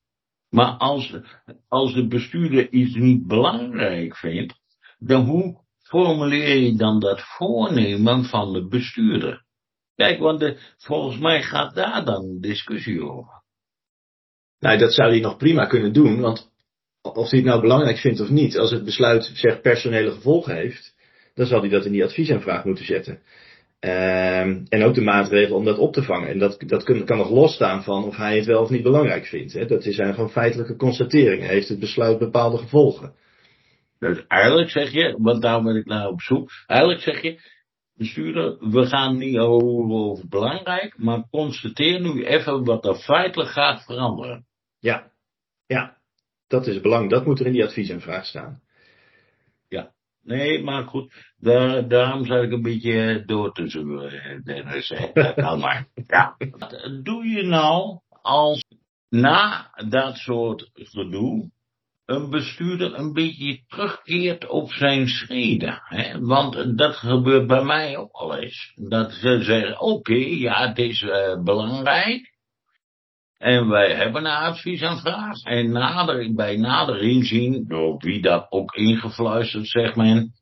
Maar 0.48 0.70
als, 0.70 1.14
als 1.68 1.94
de 1.94 2.06
bestuurder 2.06 2.72
iets 2.72 2.94
niet 2.94 3.26
belangrijk 3.26 4.16
vindt, 4.16 4.54
dan 4.98 5.24
hoe 5.24 5.56
formuleer 5.82 6.56
je 6.56 6.76
dan 6.76 7.00
dat 7.00 7.20
voornemen 7.20 8.24
van 8.24 8.52
de 8.52 8.68
bestuurder? 8.68 9.44
Kijk, 9.94 10.18
want 10.18 10.54
volgens 10.76 11.18
mij 11.18 11.42
gaat 11.42 11.74
daar 11.74 12.04
dan 12.04 12.40
discussie 12.40 13.02
over. 13.02 13.42
Nou, 14.58 14.78
dat 14.78 14.94
zou 14.94 15.10
hij 15.10 15.20
nog 15.20 15.36
prima 15.36 15.66
kunnen 15.66 15.92
doen, 15.92 16.20
want 16.20 16.50
of 17.02 17.30
hij 17.30 17.38
het 17.38 17.48
nou 17.48 17.60
belangrijk 17.60 17.98
vindt 17.98 18.20
of 18.20 18.28
niet, 18.28 18.58
als 18.58 18.70
het 18.70 18.84
besluit 18.84 19.30
zeg 19.34 19.60
personele 19.60 20.10
gevolgen 20.10 20.54
heeft, 20.54 20.94
dan 21.34 21.46
zal 21.46 21.60
hij 21.60 21.68
dat 21.68 21.84
in 21.84 21.92
die 21.92 22.04
adviesaanvraag 22.04 22.64
moeten 22.64 22.84
zetten. 22.84 23.12
Um, 23.80 24.66
en 24.68 24.82
ook 24.82 24.94
de 24.94 25.00
maatregelen 25.00 25.56
om 25.56 25.64
dat 25.64 25.78
op 25.78 25.92
te 25.92 26.02
vangen. 26.02 26.28
En 26.28 26.38
dat, 26.38 26.62
dat 26.66 26.82
kan, 26.82 27.04
kan 27.04 27.16
nog 27.16 27.30
losstaan 27.30 27.82
van 27.82 28.04
of 28.04 28.16
hij 28.16 28.36
het 28.36 28.46
wel 28.46 28.62
of 28.62 28.70
niet 28.70 28.82
belangrijk 28.82 29.26
vindt. 29.26 29.52
Hè. 29.52 29.66
Dat 29.66 29.82
zijn 29.82 30.14
gewoon 30.14 30.30
feitelijke 30.30 30.76
constateringen. 30.76 31.48
Heeft 31.48 31.68
het 31.68 31.78
besluit 31.78 32.18
bepaalde 32.18 32.56
gevolgen? 32.56 33.14
Dus 33.98 34.26
eigenlijk 34.26 34.70
zeg 34.70 34.92
je, 34.92 35.16
want 35.18 35.42
daar 35.42 35.62
ben 35.62 35.76
ik 35.76 35.84
naar 35.86 36.08
op 36.08 36.20
zoek. 36.20 36.50
Eigenlijk 36.66 37.00
zeg 37.00 37.22
je, 37.22 37.40
bestuurder, 37.94 38.70
we 38.70 38.86
gaan 38.86 39.16
niet 39.16 39.38
over, 39.38 39.94
over 39.94 40.28
belangrijk, 40.28 40.98
maar 40.98 41.28
constateer 41.30 42.00
nu 42.00 42.24
even 42.24 42.64
wat 42.64 42.86
er 42.86 42.96
feitelijk 42.96 43.50
gaat 43.50 43.84
veranderen. 43.84 44.46
Ja, 44.78 45.12
ja, 45.66 45.97
dat 46.48 46.66
is 46.66 46.80
belangrijk. 46.80 47.12
Dat 47.12 47.26
moet 47.26 47.40
er 47.40 47.46
in 47.46 47.52
die 47.52 47.64
adviesaanvraag 47.64 48.26
staan. 48.26 48.60
Ja. 49.68 49.92
Nee, 50.22 50.62
maar 50.62 50.84
goed, 50.84 51.32
daar, 51.36 51.88
daarom 51.88 52.24
zou 52.24 52.46
ik 52.46 52.52
een 52.52 52.62
beetje 52.62 53.22
door 53.26 53.52
te 53.52 53.68
zoeken, 53.68 54.42
Dennis. 54.44 54.94
Kan 55.34 55.58
maar. 55.64 55.86
Ja. 56.06 56.36
Wat 56.50 56.90
doe 57.02 57.24
je 57.26 57.42
nou 57.42 58.00
als 58.22 58.64
na 59.08 59.70
dat 59.88 60.16
soort 60.16 60.70
gedoe 60.74 61.50
een 62.08 62.30
bestuurder 62.30 62.98
een 62.98 63.12
beetje 63.12 63.60
terugkeert 63.66 64.46
op 64.46 64.72
zijn 64.72 65.08
schreden. 65.08 65.80
Hè? 65.84 66.20
Want 66.20 66.78
dat 66.78 66.96
gebeurt 66.96 67.46
bij 67.46 67.62
mij 67.62 67.96
ook 67.96 68.12
al 68.12 68.36
eens. 68.36 68.72
Dat 68.74 69.12
ze 69.12 69.42
zeggen, 69.42 69.80
oké, 69.80 70.14
ja, 70.14 70.68
het 70.68 70.78
is 70.78 71.02
uh, 71.02 71.42
belangrijk. 71.42 72.37
En 73.38 73.68
wij 73.68 73.94
hebben 73.94 74.24
een 74.24 74.32
adviesaanvraag. 74.32 75.42
En 75.42 75.72
nader, 75.72 76.34
bij 76.34 76.56
nader 76.56 77.00
inzien, 77.02 77.64
door 77.68 77.96
wie 77.98 78.22
dat 78.22 78.46
ook 78.50 78.74
ingefluisterd, 78.74 79.66
zegt 79.66 79.96
men. 79.96 80.32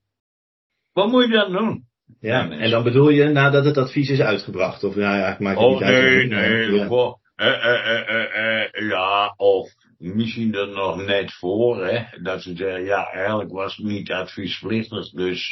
Wat 0.92 1.10
moet 1.10 1.24
je 1.24 1.32
dan 1.32 1.52
doen? 1.52 1.84
Ja, 2.20 2.50
en 2.50 2.70
dan 2.70 2.82
bedoel 2.82 3.08
je 3.08 3.24
nadat 3.24 3.64
het 3.64 3.76
advies 3.76 4.10
is 4.10 4.20
uitgebracht? 4.20 4.84
Of 4.84 4.94
ja, 4.94 5.16
ja 5.16 5.36
maakt 5.38 5.58
het 5.58 5.66
oh, 5.66 5.72
niet 5.72 5.82
uit. 5.82 6.02
Nee, 6.02 6.26
nee, 6.26 6.72
ja. 6.72 7.16
Eh, 7.36 7.64
eh, 7.64 8.08
eh, 8.08 8.64
eh, 8.64 8.88
ja, 8.88 9.34
of 9.36 9.70
misschien 9.98 10.54
er 10.54 10.68
nog 10.68 11.04
net 11.06 11.32
voor, 11.32 11.86
hè, 11.86 12.22
dat 12.22 12.42
ze 12.42 12.56
zeggen, 12.56 12.84
ja, 12.84 13.10
eigenlijk 13.10 13.50
was 13.50 13.76
het 13.76 13.86
niet 13.86 14.12
adviesplichtig, 14.12 15.10
dus 15.10 15.50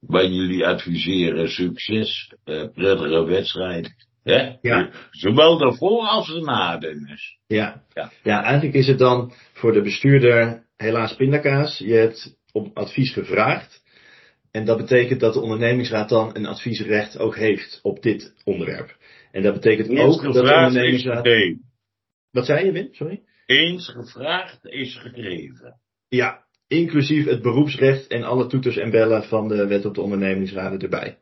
bij 0.00 0.28
jullie 0.28 0.66
adviseren 0.66 1.48
succes, 1.48 2.34
prettige 2.44 3.24
wedstrijd. 3.24 4.07
Ja. 4.30 4.58
ja. 4.62 4.90
Zowel 5.10 5.58
daarvoor 5.58 6.06
als 6.06 6.34
erna, 6.34 6.78
Dennis. 6.78 7.38
Ja. 7.46 7.82
ja. 7.94 8.10
Ja, 8.22 8.42
eigenlijk 8.42 8.74
is 8.74 8.86
het 8.86 8.98
dan 8.98 9.32
voor 9.52 9.72
de 9.72 9.82
bestuurder 9.82 10.66
helaas 10.76 11.14
pindakaas. 11.14 11.78
Je 11.78 11.94
hebt 11.94 12.36
om 12.52 12.70
advies 12.74 13.12
gevraagd. 13.12 13.82
En 14.50 14.64
dat 14.64 14.76
betekent 14.76 15.20
dat 15.20 15.34
de 15.34 15.40
ondernemingsraad 15.40 16.08
dan 16.08 16.36
een 16.36 16.46
adviesrecht 16.46 17.18
ook 17.18 17.36
heeft 17.36 17.80
op 17.82 18.02
dit 18.02 18.34
onderwerp. 18.44 18.96
En 19.32 19.42
dat 19.42 19.54
betekent 19.54 19.88
ook 19.88 20.22
dat 20.22 20.32
de 20.32 20.42
ondernemingsraad. 20.44 21.28
Wat 22.30 22.46
zei 22.46 22.64
je, 22.64 22.72
Wim? 22.72 22.88
Sorry? 22.92 23.22
Eens 23.46 23.88
gevraagd 23.88 24.66
is 24.66 24.96
gegeven. 24.96 25.80
Ja, 26.08 26.46
inclusief 26.66 27.24
het 27.24 27.42
beroepsrecht 27.42 28.06
en 28.06 28.22
alle 28.22 28.46
toeters 28.46 28.76
en 28.76 28.90
bellen 28.90 29.24
van 29.24 29.48
de 29.48 29.66
wet 29.66 29.84
op 29.84 29.94
de 29.94 30.00
ondernemingsraden 30.00 30.78
erbij. 30.78 31.18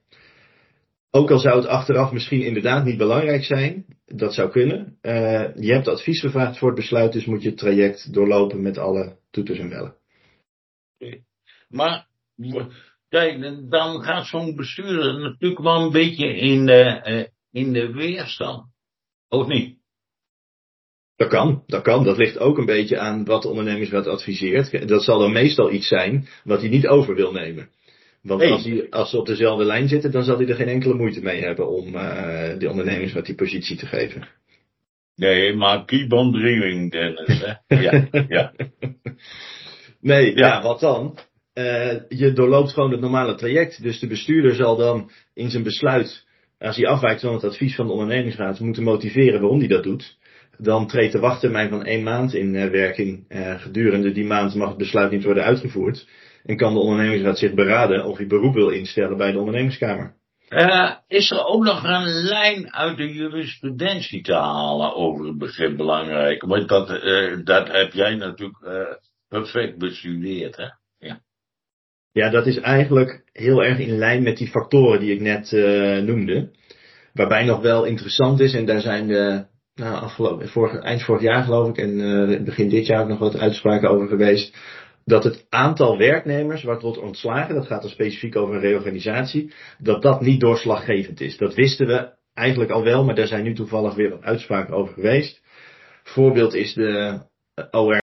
Ook 1.16 1.30
al 1.30 1.38
zou 1.38 1.56
het 1.56 1.66
achteraf 1.66 2.12
misschien 2.12 2.42
inderdaad 2.42 2.84
niet 2.84 2.96
belangrijk 2.96 3.44
zijn, 3.44 3.86
dat 4.06 4.34
zou 4.34 4.50
kunnen. 4.50 4.98
Uh, 5.02 5.54
je 5.54 5.72
hebt 5.72 5.88
advies 5.88 6.20
gevraagd 6.20 6.58
voor 6.58 6.68
het 6.68 6.76
besluit, 6.76 7.12
dus 7.12 7.24
moet 7.24 7.42
je 7.42 7.48
het 7.48 7.58
traject 7.58 8.12
doorlopen 8.12 8.62
met 8.62 8.78
alle 8.78 9.16
toeters 9.30 9.58
en 9.58 9.68
bellen. 9.68 9.94
Maar, 11.68 12.06
kijk, 13.08 13.40
dan 13.70 14.02
gaat 14.02 14.26
zo'n 14.26 14.56
bestuurder 14.56 15.20
natuurlijk 15.20 15.60
wel 15.60 15.82
een 15.82 15.92
beetje 15.92 16.26
in 16.36 16.66
de, 16.66 17.02
uh, 17.06 17.62
in 17.64 17.72
de 17.72 17.92
weerstand. 17.92 18.64
Of 19.28 19.46
niet? 19.46 19.78
Dat 21.16 21.28
kan, 21.28 21.62
dat 21.66 21.82
kan. 21.82 22.04
Dat 22.04 22.16
ligt 22.16 22.38
ook 22.38 22.58
een 22.58 22.66
beetje 22.66 22.98
aan 22.98 23.24
wat 23.24 23.42
de 23.42 23.48
ondernemingsraad 23.48 24.06
adviseert. 24.06 24.88
Dat 24.88 25.04
zal 25.04 25.18
dan 25.18 25.32
meestal 25.32 25.72
iets 25.72 25.88
zijn 25.88 26.28
wat 26.44 26.60
hij 26.60 26.68
niet 26.68 26.86
over 26.86 27.14
wil 27.14 27.32
nemen. 27.32 27.70
Want 28.26 28.42
als, 28.42 28.64
hij, 28.64 28.86
als 28.90 29.10
ze 29.10 29.18
op 29.18 29.26
dezelfde 29.26 29.64
lijn 29.64 29.88
zitten, 29.88 30.10
dan 30.10 30.22
zal 30.22 30.36
hij 30.36 30.48
er 30.48 30.54
geen 30.54 30.68
enkele 30.68 30.94
moeite 30.94 31.22
mee 31.22 31.42
hebben 31.42 31.68
om 31.68 31.94
uh, 31.94 32.58
de 32.58 32.70
ondernemingsraad 32.70 33.26
die 33.26 33.34
positie 33.34 33.76
te 33.76 33.86
geven. 33.86 34.28
Nee, 35.16 35.54
maar 35.54 35.84
keep 35.84 36.12
on 36.12 36.32
dreaming, 36.32 36.90
Dennis. 36.90 37.42
Hè? 37.44 37.76
Ja, 37.82 38.08
ja. 38.28 38.52
Nee, 40.00 40.36
ja. 40.36 40.46
ja, 40.46 40.62
wat 40.62 40.80
dan? 40.80 41.18
Uh, 41.54 41.92
je 42.08 42.32
doorloopt 42.32 42.72
gewoon 42.72 42.90
het 42.90 43.00
normale 43.00 43.34
traject. 43.34 43.82
Dus 43.82 43.98
de 43.98 44.06
bestuurder 44.06 44.54
zal 44.54 44.76
dan 44.76 45.10
in 45.34 45.50
zijn 45.50 45.62
besluit, 45.62 46.26
als 46.58 46.76
hij 46.76 46.86
afwijkt 46.86 47.20
van 47.20 47.34
het 47.34 47.44
advies 47.44 47.74
van 47.74 47.86
de 47.86 47.92
ondernemingsraad, 47.92 48.60
moeten 48.60 48.82
motiveren 48.82 49.40
waarom 49.40 49.58
hij 49.58 49.68
dat 49.68 49.82
doet. 49.82 50.16
Dan 50.58 50.86
treedt 50.86 51.12
de 51.12 51.18
wachttermijn 51.18 51.68
van 51.68 51.84
één 51.84 52.02
maand 52.02 52.34
in 52.34 52.54
uh, 52.54 52.70
werking. 52.70 53.24
Gedurende 53.58 54.12
die 54.12 54.24
maand 54.24 54.54
mag 54.54 54.68
het 54.68 54.78
besluit 54.78 55.10
niet 55.10 55.24
worden 55.24 55.44
uitgevoerd. 55.44 56.06
En 56.46 56.56
kan 56.56 56.74
de 56.74 56.80
ondernemingsraad 56.80 57.38
zich 57.38 57.54
beraden 57.54 58.04
of 58.04 58.16
hij 58.16 58.26
beroep 58.26 58.54
wil 58.54 58.68
instellen 58.68 59.16
bij 59.16 59.32
de 59.32 59.38
ondernemingskamer. 59.38 60.14
Uh, 60.48 60.90
is 61.08 61.30
er 61.30 61.44
ook 61.44 61.64
nog 61.64 61.84
een 61.84 62.06
lijn 62.06 62.74
uit 62.74 62.96
de 62.96 63.12
jurisprudentie 63.12 64.22
te 64.22 64.34
halen 64.34 64.94
over 64.94 65.26
het 65.26 65.38
begrip 65.38 65.76
belangrijk? 65.76 66.42
Want 66.42 66.68
dat, 66.68 66.90
uh, 66.90 67.38
dat 67.44 67.68
heb 67.72 67.92
jij 67.92 68.14
natuurlijk 68.14 68.58
uh, 68.64 68.80
perfect 69.28 69.78
bestudeerd, 69.78 70.56
hè? 70.56 70.66
Ja. 70.98 71.20
ja, 72.12 72.30
dat 72.30 72.46
is 72.46 72.60
eigenlijk 72.60 73.22
heel 73.32 73.64
erg 73.64 73.78
in 73.78 73.98
lijn 73.98 74.22
met 74.22 74.36
die 74.36 74.48
factoren 74.48 75.00
die 75.00 75.12
ik 75.12 75.20
net 75.20 75.52
noemde. 76.06 76.50
Waarbij 77.12 77.44
nog 77.44 77.60
wel 77.60 77.84
interessant 77.84 78.40
is, 78.40 78.54
en 78.54 78.66
daar 78.66 78.80
zijn 78.80 79.06
de, 79.08 79.46
nou, 79.74 79.94
afgelopen, 79.94 80.48
vorig, 80.48 80.82
eind 80.82 81.02
vorig 81.02 81.22
jaar 81.22 81.42
geloof 81.42 81.68
ik, 81.68 81.78
en 81.78 82.44
begin 82.44 82.68
dit 82.68 82.86
jaar 82.86 83.02
ook 83.02 83.08
nog 83.08 83.18
wat 83.18 83.38
uitspraken 83.38 83.90
over 83.90 84.08
geweest 84.08 84.56
dat 85.06 85.24
het 85.24 85.46
aantal 85.48 85.98
werknemers 85.98 86.62
wat 86.62 86.82
wordt 86.82 86.98
ontslagen, 86.98 87.54
dat 87.54 87.66
gaat 87.66 87.82
dan 87.82 87.90
specifiek 87.90 88.36
over 88.36 88.54
een 88.54 88.60
reorganisatie, 88.60 89.52
dat 89.78 90.02
dat 90.02 90.20
niet 90.20 90.40
doorslaggevend 90.40 91.20
is. 91.20 91.36
Dat 91.36 91.54
wisten 91.54 91.86
we 91.86 92.12
eigenlijk 92.34 92.70
al 92.70 92.84
wel, 92.84 93.04
maar 93.04 93.14
daar 93.14 93.26
zijn 93.26 93.44
nu 93.44 93.54
toevallig 93.54 93.94
weer 93.94 94.10
wat 94.10 94.22
uitspraken 94.22 94.74
over 94.74 94.94
geweest. 94.94 95.42
Voorbeeld 96.02 96.54
is 96.54 96.74
de 96.74 97.20
eh, 97.54 97.80
OR. 97.80 98.02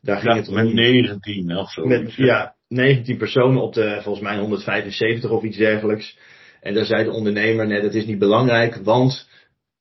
Daar 0.00 0.20
ging 0.20 0.34
het 0.34 0.48
om. 0.48 0.54
Met 0.54 0.72
19 0.72 1.56
of 1.56 1.70
zo. 1.70 1.86
Met, 1.86 2.14
ja, 2.14 2.56
19 2.68 3.16
personen 3.16 3.62
op 3.62 3.74
de 3.74 3.98
volgens 4.02 4.24
mij 4.24 4.38
175 4.38 5.30
of 5.30 5.42
iets 5.42 5.56
dergelijks. 5.56 6.18
En 6.60 6.74
daar 6.74 6.84
zei 6.84 7.04
de 7.04 7.10
ondernemer, 7.10 7.66
nee, 7.66 7.80
dat 7.80 7.94
is 7.94 8.06
niet 8.06 8.18
belangrijk, 8.18 8.76
want 8.76 9.28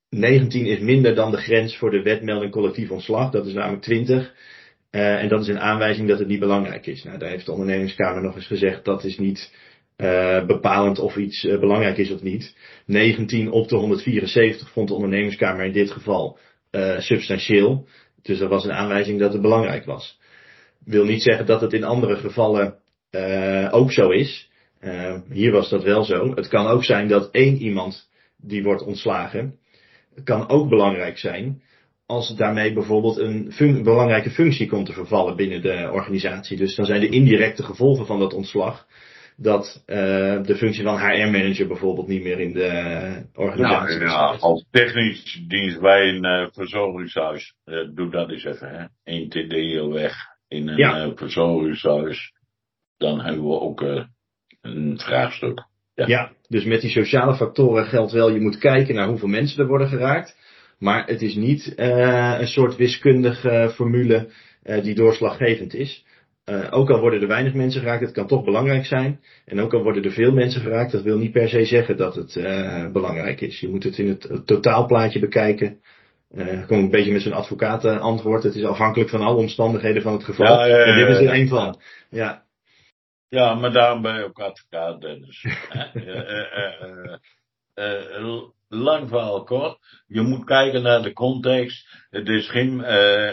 19 0.10 0.66
is 0.66 0.80
minder 0.80 1.16
dan 1.16 1.32
de 1.32 1.38
grens 1.38 1.78
voor 1.78 1.92
de 1.92 2.02
wetmelding 2.02 2.52
collectief 2.52 2.92
ontslag. 2.92 3.32
Dat 3.32 3.46
is 3.46 3.54
namelijk 3.54 3.84
20. 3.84 4.34
En 4.92 5.28
dat 5.28 5.42
is 5.42 5.48
een 5.48 5.60
aanwijzing 5.60 6.08
dat 6.08 6.20
het 6.20 6.28
niet 6.28 6.40
belangrijk 6.40 6.86
is. 6.86 7.04
Nou, 7.04 7.18
daar 7.18 7.30
heeft 7.30 7.46
de 7.46 7.52
ondernemingskamer 7.52 8.22
nog 8.22 8.36
eens 8.36 8.48
gezegd 8.48 8.86
dat 8.86 9.04
is 9.04 9.18
niet 9.18 9.54
bepalend 10.48 11.00
of 11.00 11.16
iets 11.16 11.42
belangrijk 11.42 11.98
is 11.98 12.12
of 12.12 12.22
niet. 12.22 12.56
19 12.86 13.52
op 13.52 13.68
de 13.68 13.76
174 13.76 14.72
vond 14.72 14.88
de 14.88 14.94
ondernemingskamer 14.94 15.66
in 15.66 15.72
dit 15.72 15.92
geval 15.92 16.38
substantieel. 16.98 17.88
Dus 18.22 18.40
dat 18.40 18.50
was 18.50 18.64
een 18.64 18.74
aanwijzing 18.74 19.20
dat 19.20 19.34
het 19.34 19.42
belangrijk 19.42 19.86
was. 19.86 20.20
Wil 20.86 21.06
niet 21.06 21.22
zeggen 21.22 21.46
dat 21.46 21.62
het 21.62 21.74
in 21.74 21.84
andere 21.84 22.16
gevallen 22.16 22.76
ook 23.72 23.92
zo 23.92 24.10
is. 24.10 24.50
hier 25.30 25.52
was 25.52 25.70
dat 25.70 25.84
wel 25.84 26.04
zo. 26.04 26.36
Het 26.36 26.48
kan 26.48 26.68
ook 26.68 26.84
zijn 26.84 27.08
dat 27.08 27.32
één 27.32 27.58
iemand 27.58 28.10
die 28.38 28.64
wordt 28.64 28.84
ontslagen, 28.84 29.60
kan 30.24 30.50
ook 30.50 30.70
belangrijk 30.70 31.18
zijn 31.18 31.62
als 32.12 32.36
daarmee 32.36 32.74
bijvoorbeeld 32.74 33.18
een 33.18 33.84
belangrijke 33.84 34.30
functie 34.30 34.68
komt 34.68 34.86
te 34.86 34.94
vervallen 34.94 35.36
binnen 35.36 35.62
de 35.62 35.90
organisatie. 35.92 36.58
Dus 36.58 36.76
dan 36.76 36.86
zijn 36.86 37.02
de 37.02 37.10
indirecte 37.10 37.64
gevolgen 37.64 38.06
van 38.06 38.20
dat 38.20 38.34
ontslag 38.34 38.86
dat 39.36 39.84
uh, 39.88 39.96
de 40.44 40.56
functie 40.56 40.84
van 40.84 40.98
HR-manager 40.98 41.68
bijvoorbeeld 41.68 42.08
niet 42.08 42.24
meer 42.24 42.40
in 42.40 42.54
de 42.54 43.26
organisatie 43.34 43.98
nou, 43.98 44.10
ja, 44.10 44.38
als 44.40 44.66
technisch 44.72 45.44
dienst 45.48 45.80
bij 45.80 46.10
een 46.10 46.26
uh, 46.26 46.48
verzorgingshuis, 46.52 47.54
uh, 47.66 47.88
doe 47.94 48.10
dat 48.10 48.30
eens 48.30 48.44
even, 48.44 48.70
hè. 48.70 48.86
Eén 49.04 49.30
TD 49.30 49.54
weg 49.94 50.16
in 50.48 50.68
een 50.68 50.78
ja. 50.78 51.12
verzorgingshuis, 51.16 52.34
dan 52.98 53.22
hebben 53.22 53.44
we 53.44 53.60
ook 53.60 53.82
een 54.62 55.00
vraagstuk. 55.00 55.70
Ja. 55.94 56.08
ja, 56.08 56.32
dus 56.48 56.64
met 56.64 56.82
die 56.82 56.90
sociale 56.90 57.36
factoren 57.36 57.86
geldt 57.86 58.12
wel, 58.12 58.32
je 58.32 58.40
moet 58.40 58.58
kijken 58.58 58.96
naar 58.96 59.08
hoeveel 59.08 59.28
mensen 59.28 59.62
er 59.62 59.68
worden 59.68 59.88
geraakt. 59.88 60.38
Maar 60.82 61.08
het 61.08 61.22
is 61.22 61.36
niet 61.36 61.74
uh, 61.78 62.36
een 62.40 62.48
soort 62.48 62.76
wiskundige 62.76 63.72
formule 63.74 64.30
uh, 64.64 64.84
die 64.84 64.96
doorslaggevend 64.96 65.74
is. 65.74 66.06
Uh, 66.46 66.68
ook 66.70 66.90
al 66.90 67.00
worden 67.00 67.22
er 67.22 67.28
weinig 67.28 67.54
mensen 67.54 67.82
geraakt, 67.82 68.02
het 68.02 68.12
kan 68.12 68.28
toch 68.28 68.44
belangrijk 68.44 68.86
zijn. 68.86 69.20
En 69.46 69.60
ook 69.60 69.74
al 69.74 69.84
worden 69.84 70.04
er 70.04 70.12
veel 70.12 70.32
mensen 70.32 70.62
geraakt, 70.62 70.92
dat 70.92 71.04
wil 71.04 71.18
niet 71.18 71.32
per 71.32 71.50
se 71.50 71.66
zeggen 71.66 71.98
dat 71.98 72.16
het 72.16 72.34
belangrijk 72.94 73.42
is. 73.42 73.60
Je 73.60 73.70
moet 73.70 73.84
het 73.84 73.98
in 73.98 74.08
het, 74.08 74.24
het 74.24 74.48
totaalplaatje 74.48 75.20
bekijken. 75.20 75.80
Uh, 76.36 76.68
kom 76.68 76.78
een 76.78 76.90
beetje 76.90 77.12
met 77.12 77.22
zo'n 77.22 77.34
advocaat 77.34 77.86
antwoord. 77.86 78.44
Het 78.44 78.56
is 78.56 78.64
afhankelijk 78.64 79.10
van 79.10 79.22
alle 79.22 79.38
omstandigheden 79.38 80.02
van 80.02 80.14
het 80.14 80.24
geval. 80.24 80.46
Ja, 80.46 80.66
ja, 80.66 80.78
ja, 80.78 80.84
en 80.84 80.98
dit 80.98 81.08
is 81.08 81.26
er 81.26 81.34
één 81.34 81.48
van. 81.48 81.80
Ja. 82.10 82.44
Ja, 83.30 83.54
maar 83.54 83.72
daarom 83.72 84.02
ben 84.02 84.16
je 84.16 84.24
ook 84.24 84.40
advocaat, 84.40 85.02
Dennis. 85.02 85.46
lang 88.72 89.10
verhaal 89.10 89.44
kort. 89.44 89.80
Je 90.14 90.22
moet 90.22 90.46
kijken 90.46 90.82
naar 90.82 91.02
de 91.02 91.14
context. 91.14 91.88
Het 92.10 92.28
is 92.28 92.50
geen, 92.50 92.84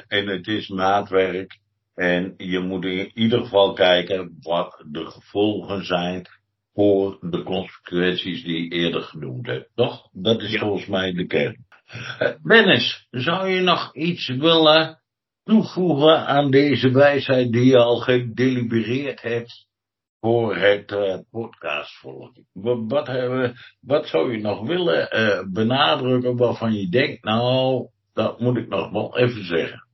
en 0.09 0.27
het 0.27 0.47
is 0.47 0.69
maatwerk. 0.69 1.59
En 1.95 2.35
je 2.37 2.59
moet 2.59 2.85
in 2.85 3.11
ieder 3.15 3.39
geval 3.39 3.73
kijken 3.73 4.39
wat 4.41 4.85
de 4.91 5.07
gevolgen 5.07 5.85
zijn 5.85 6.27
voor 6.75 7.19
de 7.21 7.43
consequenties 7.43 8.43
die 8.43 8.63
je 8.63 8.71
eerder 8.71 9.03
genoemd 9.03 9.47
hebt. 9.47 9.71
Toch? 9.75 10.09
Dat 10.13 10.43
is 10.43 10.59
volgens 10.59 10.87
mij 10.87 11.13
de 11.13 11.27
kern. 11.27 11.67
Dennis, 12.43 13.07
zou 13.11 13.49
je 13.49 13.61
nog 13.61 13.95
iets 13.95 14.29
willen 14.29 15.01
toevoegen 15.45 16.27
aan 16.27 16.51
deze 16.51 16.91
wijsheid 16.91 17.53
die 17.53 17.65
je 17.65 17.79
al 17.79 17.97
gedelibereerd 17.97 19.23
hebt? 19.23 19.67
Voor 20.21 20.57
het 20.57 20.91
uh. 20.91 21.17
Wat, 22.53 22.89
wat, 22.89 23.11
wat 23.81 24.07
zou 24.07 24.33
je 24.33 24.39
nog 24.39 24.67
willen 24.67 25.09
uh, 25.13 25.53
benadrukken 25.53 26.37
waarvan 26.37 26.73
je 26.73 26.89
denkt, 26.89 27.25
nou, 27.25 27.87
dat 28.15 28.41
moet 28.41 28.57
ik 28.57 28.69
nog 28.69 28.91
wel 28.91 29.19
even 29.19 29.45
zeggen. 29.45 29.87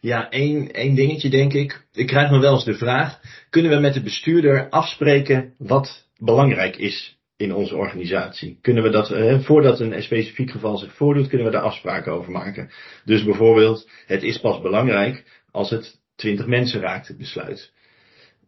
Ja, 0.00 0.30
één, 0.30 0.72
één 0.72 0.94
dingetje 0.94 1.30
denk 1.30 1.52
ik. 1.52 1.86
Ik 1.92 2.06
krijg 2.06 2.30
me 2.30 2.38
wel 2.38 2.54
eens 2.54 2.64
de 2.64 2.74
vraag, 2.74 3.20
kunnen 3.50 3.70
we 3.70 3.78
met 3.78 3.94
de 3.94 4.02
bestuurder 4.02 4.68
afspreken 4.68 5.54
wat 5.58 6.08
belangrijk 6.18 6.76
is 6.76 7.18
in 7.36 7.54
onze 7.54 7.76
organisatie? 7.76 8.58
Kunnen 8.60 8.82
we 8.82 8.90
dat, 8.90 9.10
eh, 9.10 9.40
voordat 9.40 9.80
een 9.80 10.02
specifiek 10.02 10.50
geval 10.50 10.78
zich 10.78 10.94
voordoet, 10.94 11.28
kunnen 11.28 11.46
we 11.46 11.52
daar 11.52 11.62
afspraken 11.62 12.12
over 12.12 12.32
maken? 12.32 12.70
Dus 13.04 13.24
bijvoorbeeld, 13.24 13.90
het 14.06 14.22
is 14.22 14.40
pas 14.40 14.60
belangrijk 14.60 15.42
als 15.50 15.70
het 15.70 16.00
20 16.16 16.46
mensen 16.46 16.80
raakt, 16.80 17.08
het 17.08 17.18
besluit. 17.18 17.72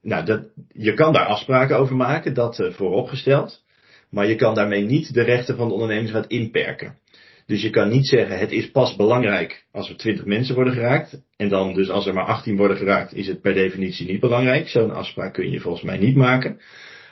Nou, 0.04 0.24
dat, 0.24 0.48
je 0.72 0.94
kan 0.94 1.12
daar 1.12 1.26
afspraken 1.26 1.78
over 1.78 1.96
maken, 1.96 2.34
dat 2.34 2.58
uh, 2.58 2.72
vooropgesteld. 2.72 3.62
Maar 4.10 4.26
je 4.26 4.34
kan 4.34 4.54
daarmee 4.54 4.84
niet 4.84 5.14
de 5.14 5.22
rechten 5.22 5.56
van 5.56 5.68
de 5.68 5.74
ondernemingsraad 5.74 6.26
inperken. 6.26 6.98
Dus 7.46 7.62
je 7.62 7.70
kan 7.70 7.88
niet 7.88 8.08
zeggen, 8.08 8.38
het 8.38 8.52
is 8.52 8.70
pas 8.70 8.96
belangrijk 8.96 9.64
als 9.72 9.88
er 9.88 9.96
20 9.96 10.24
mensen 10.24 10.54
worden 10.54 10.72
geraakt. 10.72 11.20
En 11.36 11.48
dan 11.48 11.74
dus 11.74 11.90
als 11.90 12.06
er 12.06 12.14
maar 12.14 12.24
18 12.26 12.56
worden 12.56 12.76
geraakt, 12.76 13.14
is 13.14 13.26
het 13.26 13.40
per 13.40 13.54
definitie 13.54 14.06
niet 14.06 14.20
belangrijk. 14.20 14.68
Zo'n 14.68 14.90
afspraak 14.90 15.32
kun 15.32 15.50
je 15.50 15.60
volgens 15.60 15.84
mij 15.84 15.98
niet 15.98 16.16
maken. 16.16 16.60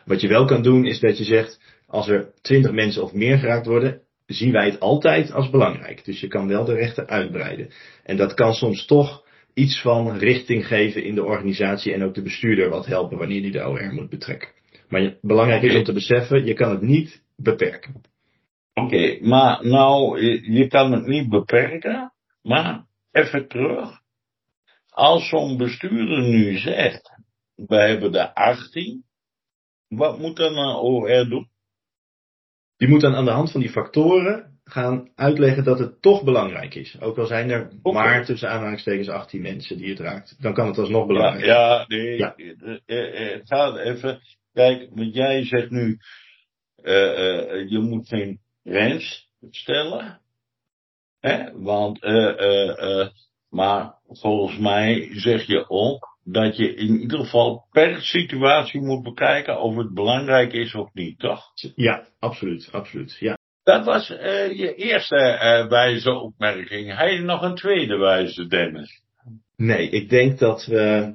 Wat 0.04 0.20
je 0.20 0.28
wel 0.28 0.44
kan 0.44 0.62
doen, 0.62 0.86
is 0.86 1.00
dat 1.00 1.18
je 1.18 1.24
zegt, 1.24 1.60
als 1.86 2.08
er 2.08 2.32
20 2.42 2.72
mensen 2.72 3.02
of 3.02 3.12
meer 3.12 3.38
geraakt 3.38 3.66
worden, 3.66 4.00
zien 4.26 4.52
wij 4.52 4.64
het 4.64 4.80
altijd 4.80 5.32
als 5.32 5.50
belangrijk. 5.50 6.04
Dus 6.04 6.20
je 6.20 6.28
kan 6.28 6.48
wel 6.48 6.64
de 6.64 6.74
rechten 6.74 7.08
uitbreiden. 7.08 7.70
En 8.04 8.16
dat 8.16 8.34
kan 8.34 8.54
soms 8.54 8.86
toch 8.86 9.21
iets 9.54 9.80
van 9.80 10.18
richting 10.18 10.66
geven 10.66 11.04
in 11.04 11.14
de 11.14 11.24
organisatie 11.24 11.92
en 11.92 12.02
ook 12.02 12.14
de 12.14 12.22
bestuurder 12.22 12.68
wat 12.68 12.86
helpen 12.86 13.18
wanneer 13.18 13.42
die 13.42 13.50
de 13.50 13.68
OR 13.68 13.92
moet 13.92 14.08
betrekken. 14.08 14.48
Maar 14.88 15.16
belangrijk 15.20 15.62
is 15.62 15.74
om 15.74 15.84
te 15.84 15.92
beseffen, 15.92 16.44
je 16.44 16.54
kan 16.54 16.70
het 16.70 16.80
niet 16.80 17.22
beperken. 17.36 18.02
Oké, 18.74 19.18
maar 19.20 19.66
nou, 19.66 20.20
je 20.52 20.66
kan 20.66 20.92
het 20.92 21.06
niet 21.06 21.28
beperken, 21.28 22.12
maar 22.42 22.86
even 23.10 23.48
terug. 23.48 24.00
Als 24.88 25.28
zo'n 25.28 25.56
bestuurder 25.56 26.22
nu 26.22 26.58
zegt, 26.58 27.10
we 27.54 27.76
hebben 27.76 28.12
de 28.12 28.34
18, 28.34 29.04
wat 29.88 30.18
moet 30.18 30.36
dan 30.36 30.56
een 30.56 30.74
OR 30.74 31.28
doen? 31.28 31.50
Die 32.76 32.88
moet 32.88 33.00
dan 33.00 33.14
aan 33.14 33.24
de 33.24 33.30
hand 33.30 33.50
van 33.50 33.60
die 33.60 33.70
factoren 33.70 34.51
gaan 34.72 35.10
uitleggen 35.14 35.64
dat 35.64 35.78
het 35.78 36.02
toch 36.02 36.24
belangrijk 36.24 36.74
is. 36.74 36.96
Ook 37.00 37.18
al 37.18 37.26
zijn 37.26 37.50
er 37.50 37.70
maar 37.82 38.24
tussen 38.24 38.50
aanhalingstekens 38.50 39.08
18 39.08 39.42
mensen 39.42 39.76
die 39.76 39.88
het 39.88 39.98
raakt. 39.98 40.36
Dan 40.42 40.54
kan 40.54 40.66
het 40.66 40.78
alsnog 40.78 41.06
belangrijk 41.06 41.44
zijn. 41.44 41.56
Ja, 41.56 41.84
nee, 41.88 42.16
ja. 42.16 42.34
het 42.86 43.48
gaat 43.48 43.76
even. 43.78 44.20
Kijk, 44.52 44.88
want 44.94 45.14
jij 45.14 45.44
zegt 45.44 45.70
nu, 45.70 45.98
uh, 46.82 46.94
uh, 46.94 47.70
je 47.70 47.78
moet 47.78 48.08
geen 48.08 48.40
grens 48.64 49.28
stellen. 49.50 50.20
Hè? 51.20 51.60
Want, 51.60 52.04
uh, 52.04 53.08
maar 53.48 53.94
volgens 54.08 54.58
mij 54.58 55.08
zeg 55.12 55.46
je 55.46 55.70
ook 55.70 56.18
dat 56.24 56.56
je 56.56 56.74
in 56.74 57.00
ieder 57.00 57.18
geval 57.18 57.66
per 57.70 58.02
situatie 58.02 58.80
moet 58.80 59.02
bekijken 59.02 59.60
of 59.60 59.76
het 59.76 59.94
belangrijk 59.94 60.52
is 60.52 60.74
of 60.74 60.92
niet, 60.92 61.18
toch? 61.18 61.42
Ja, 61.74 62.06
absoluut, 62.18 62.68
absoluut. 62.72 63.16
Ja. 63.18 63.38
Dat 63.62 63.84
was 63.84 64.10
uh, 64.10 64.58
je 64.58 64.74
eerste 64.74 65.16
uh, 65.16 65.68
wijze 65.68 66.10
opmerking. 66.10 66.86
Je 66.86 67.20
nog 67.20 67.42
een 67.42 67.54
tweede 67.54 67.96
wijze, 67.96 68.46
Dennis? 68.46 69.02
Nee, 69.56 69.88
ik 69.88 70.10
denk 70.10 70.38
dat 70.38 70.64
we 70.64 71.14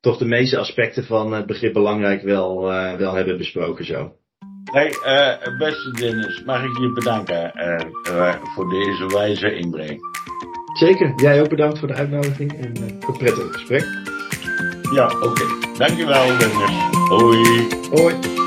toch 0.00 0.18
de 0.18 0.24
meeste 0.24 0.58
aspecten 0.58 1.04
van 1.04 1.32
het 1.32 1.46
begrip 1.46 1.72
belangrijk 1.72 2.22
wel, 2.22 2.72
uh, 2.72 2.94
wel 2.94 3.14
hebben 3.14 3.36
besproken 3.36 3.84
zo. 3.84 4.12
Hey, 4.72 4.92
beste 5.58 5.90
Dennis, 5.90 6.42
mag 6.44 6.64
ik 6.64 6.78
je 6.78 6.92
bedanken 6.92 7.52
voor 8.54 8.68
deze 8.68 9.06
wijze 9.06 9.54
inbreng. 9.54 10.00
Zeker, 10.78 11.12
jij 11.16 11.40
ook 11.40 11.48
bedankt 11.48 11.78
voor 11.78 11.88
de 11.88 11.94
uitnodiging 11.94 12.52
en 12.52 12.76
een 12.76 13.16
prettig 13.18 13.52
gesprek. 13.52 13.84
Ja, 14.92 15.06
oké. 15.06 15.26
Okay. 15.26 15.74
Dankjewel, 15.78 16.38
Dennis. 16.38 16.70
Hoi. 17.08 17.68
Hoi. 17.90 18.45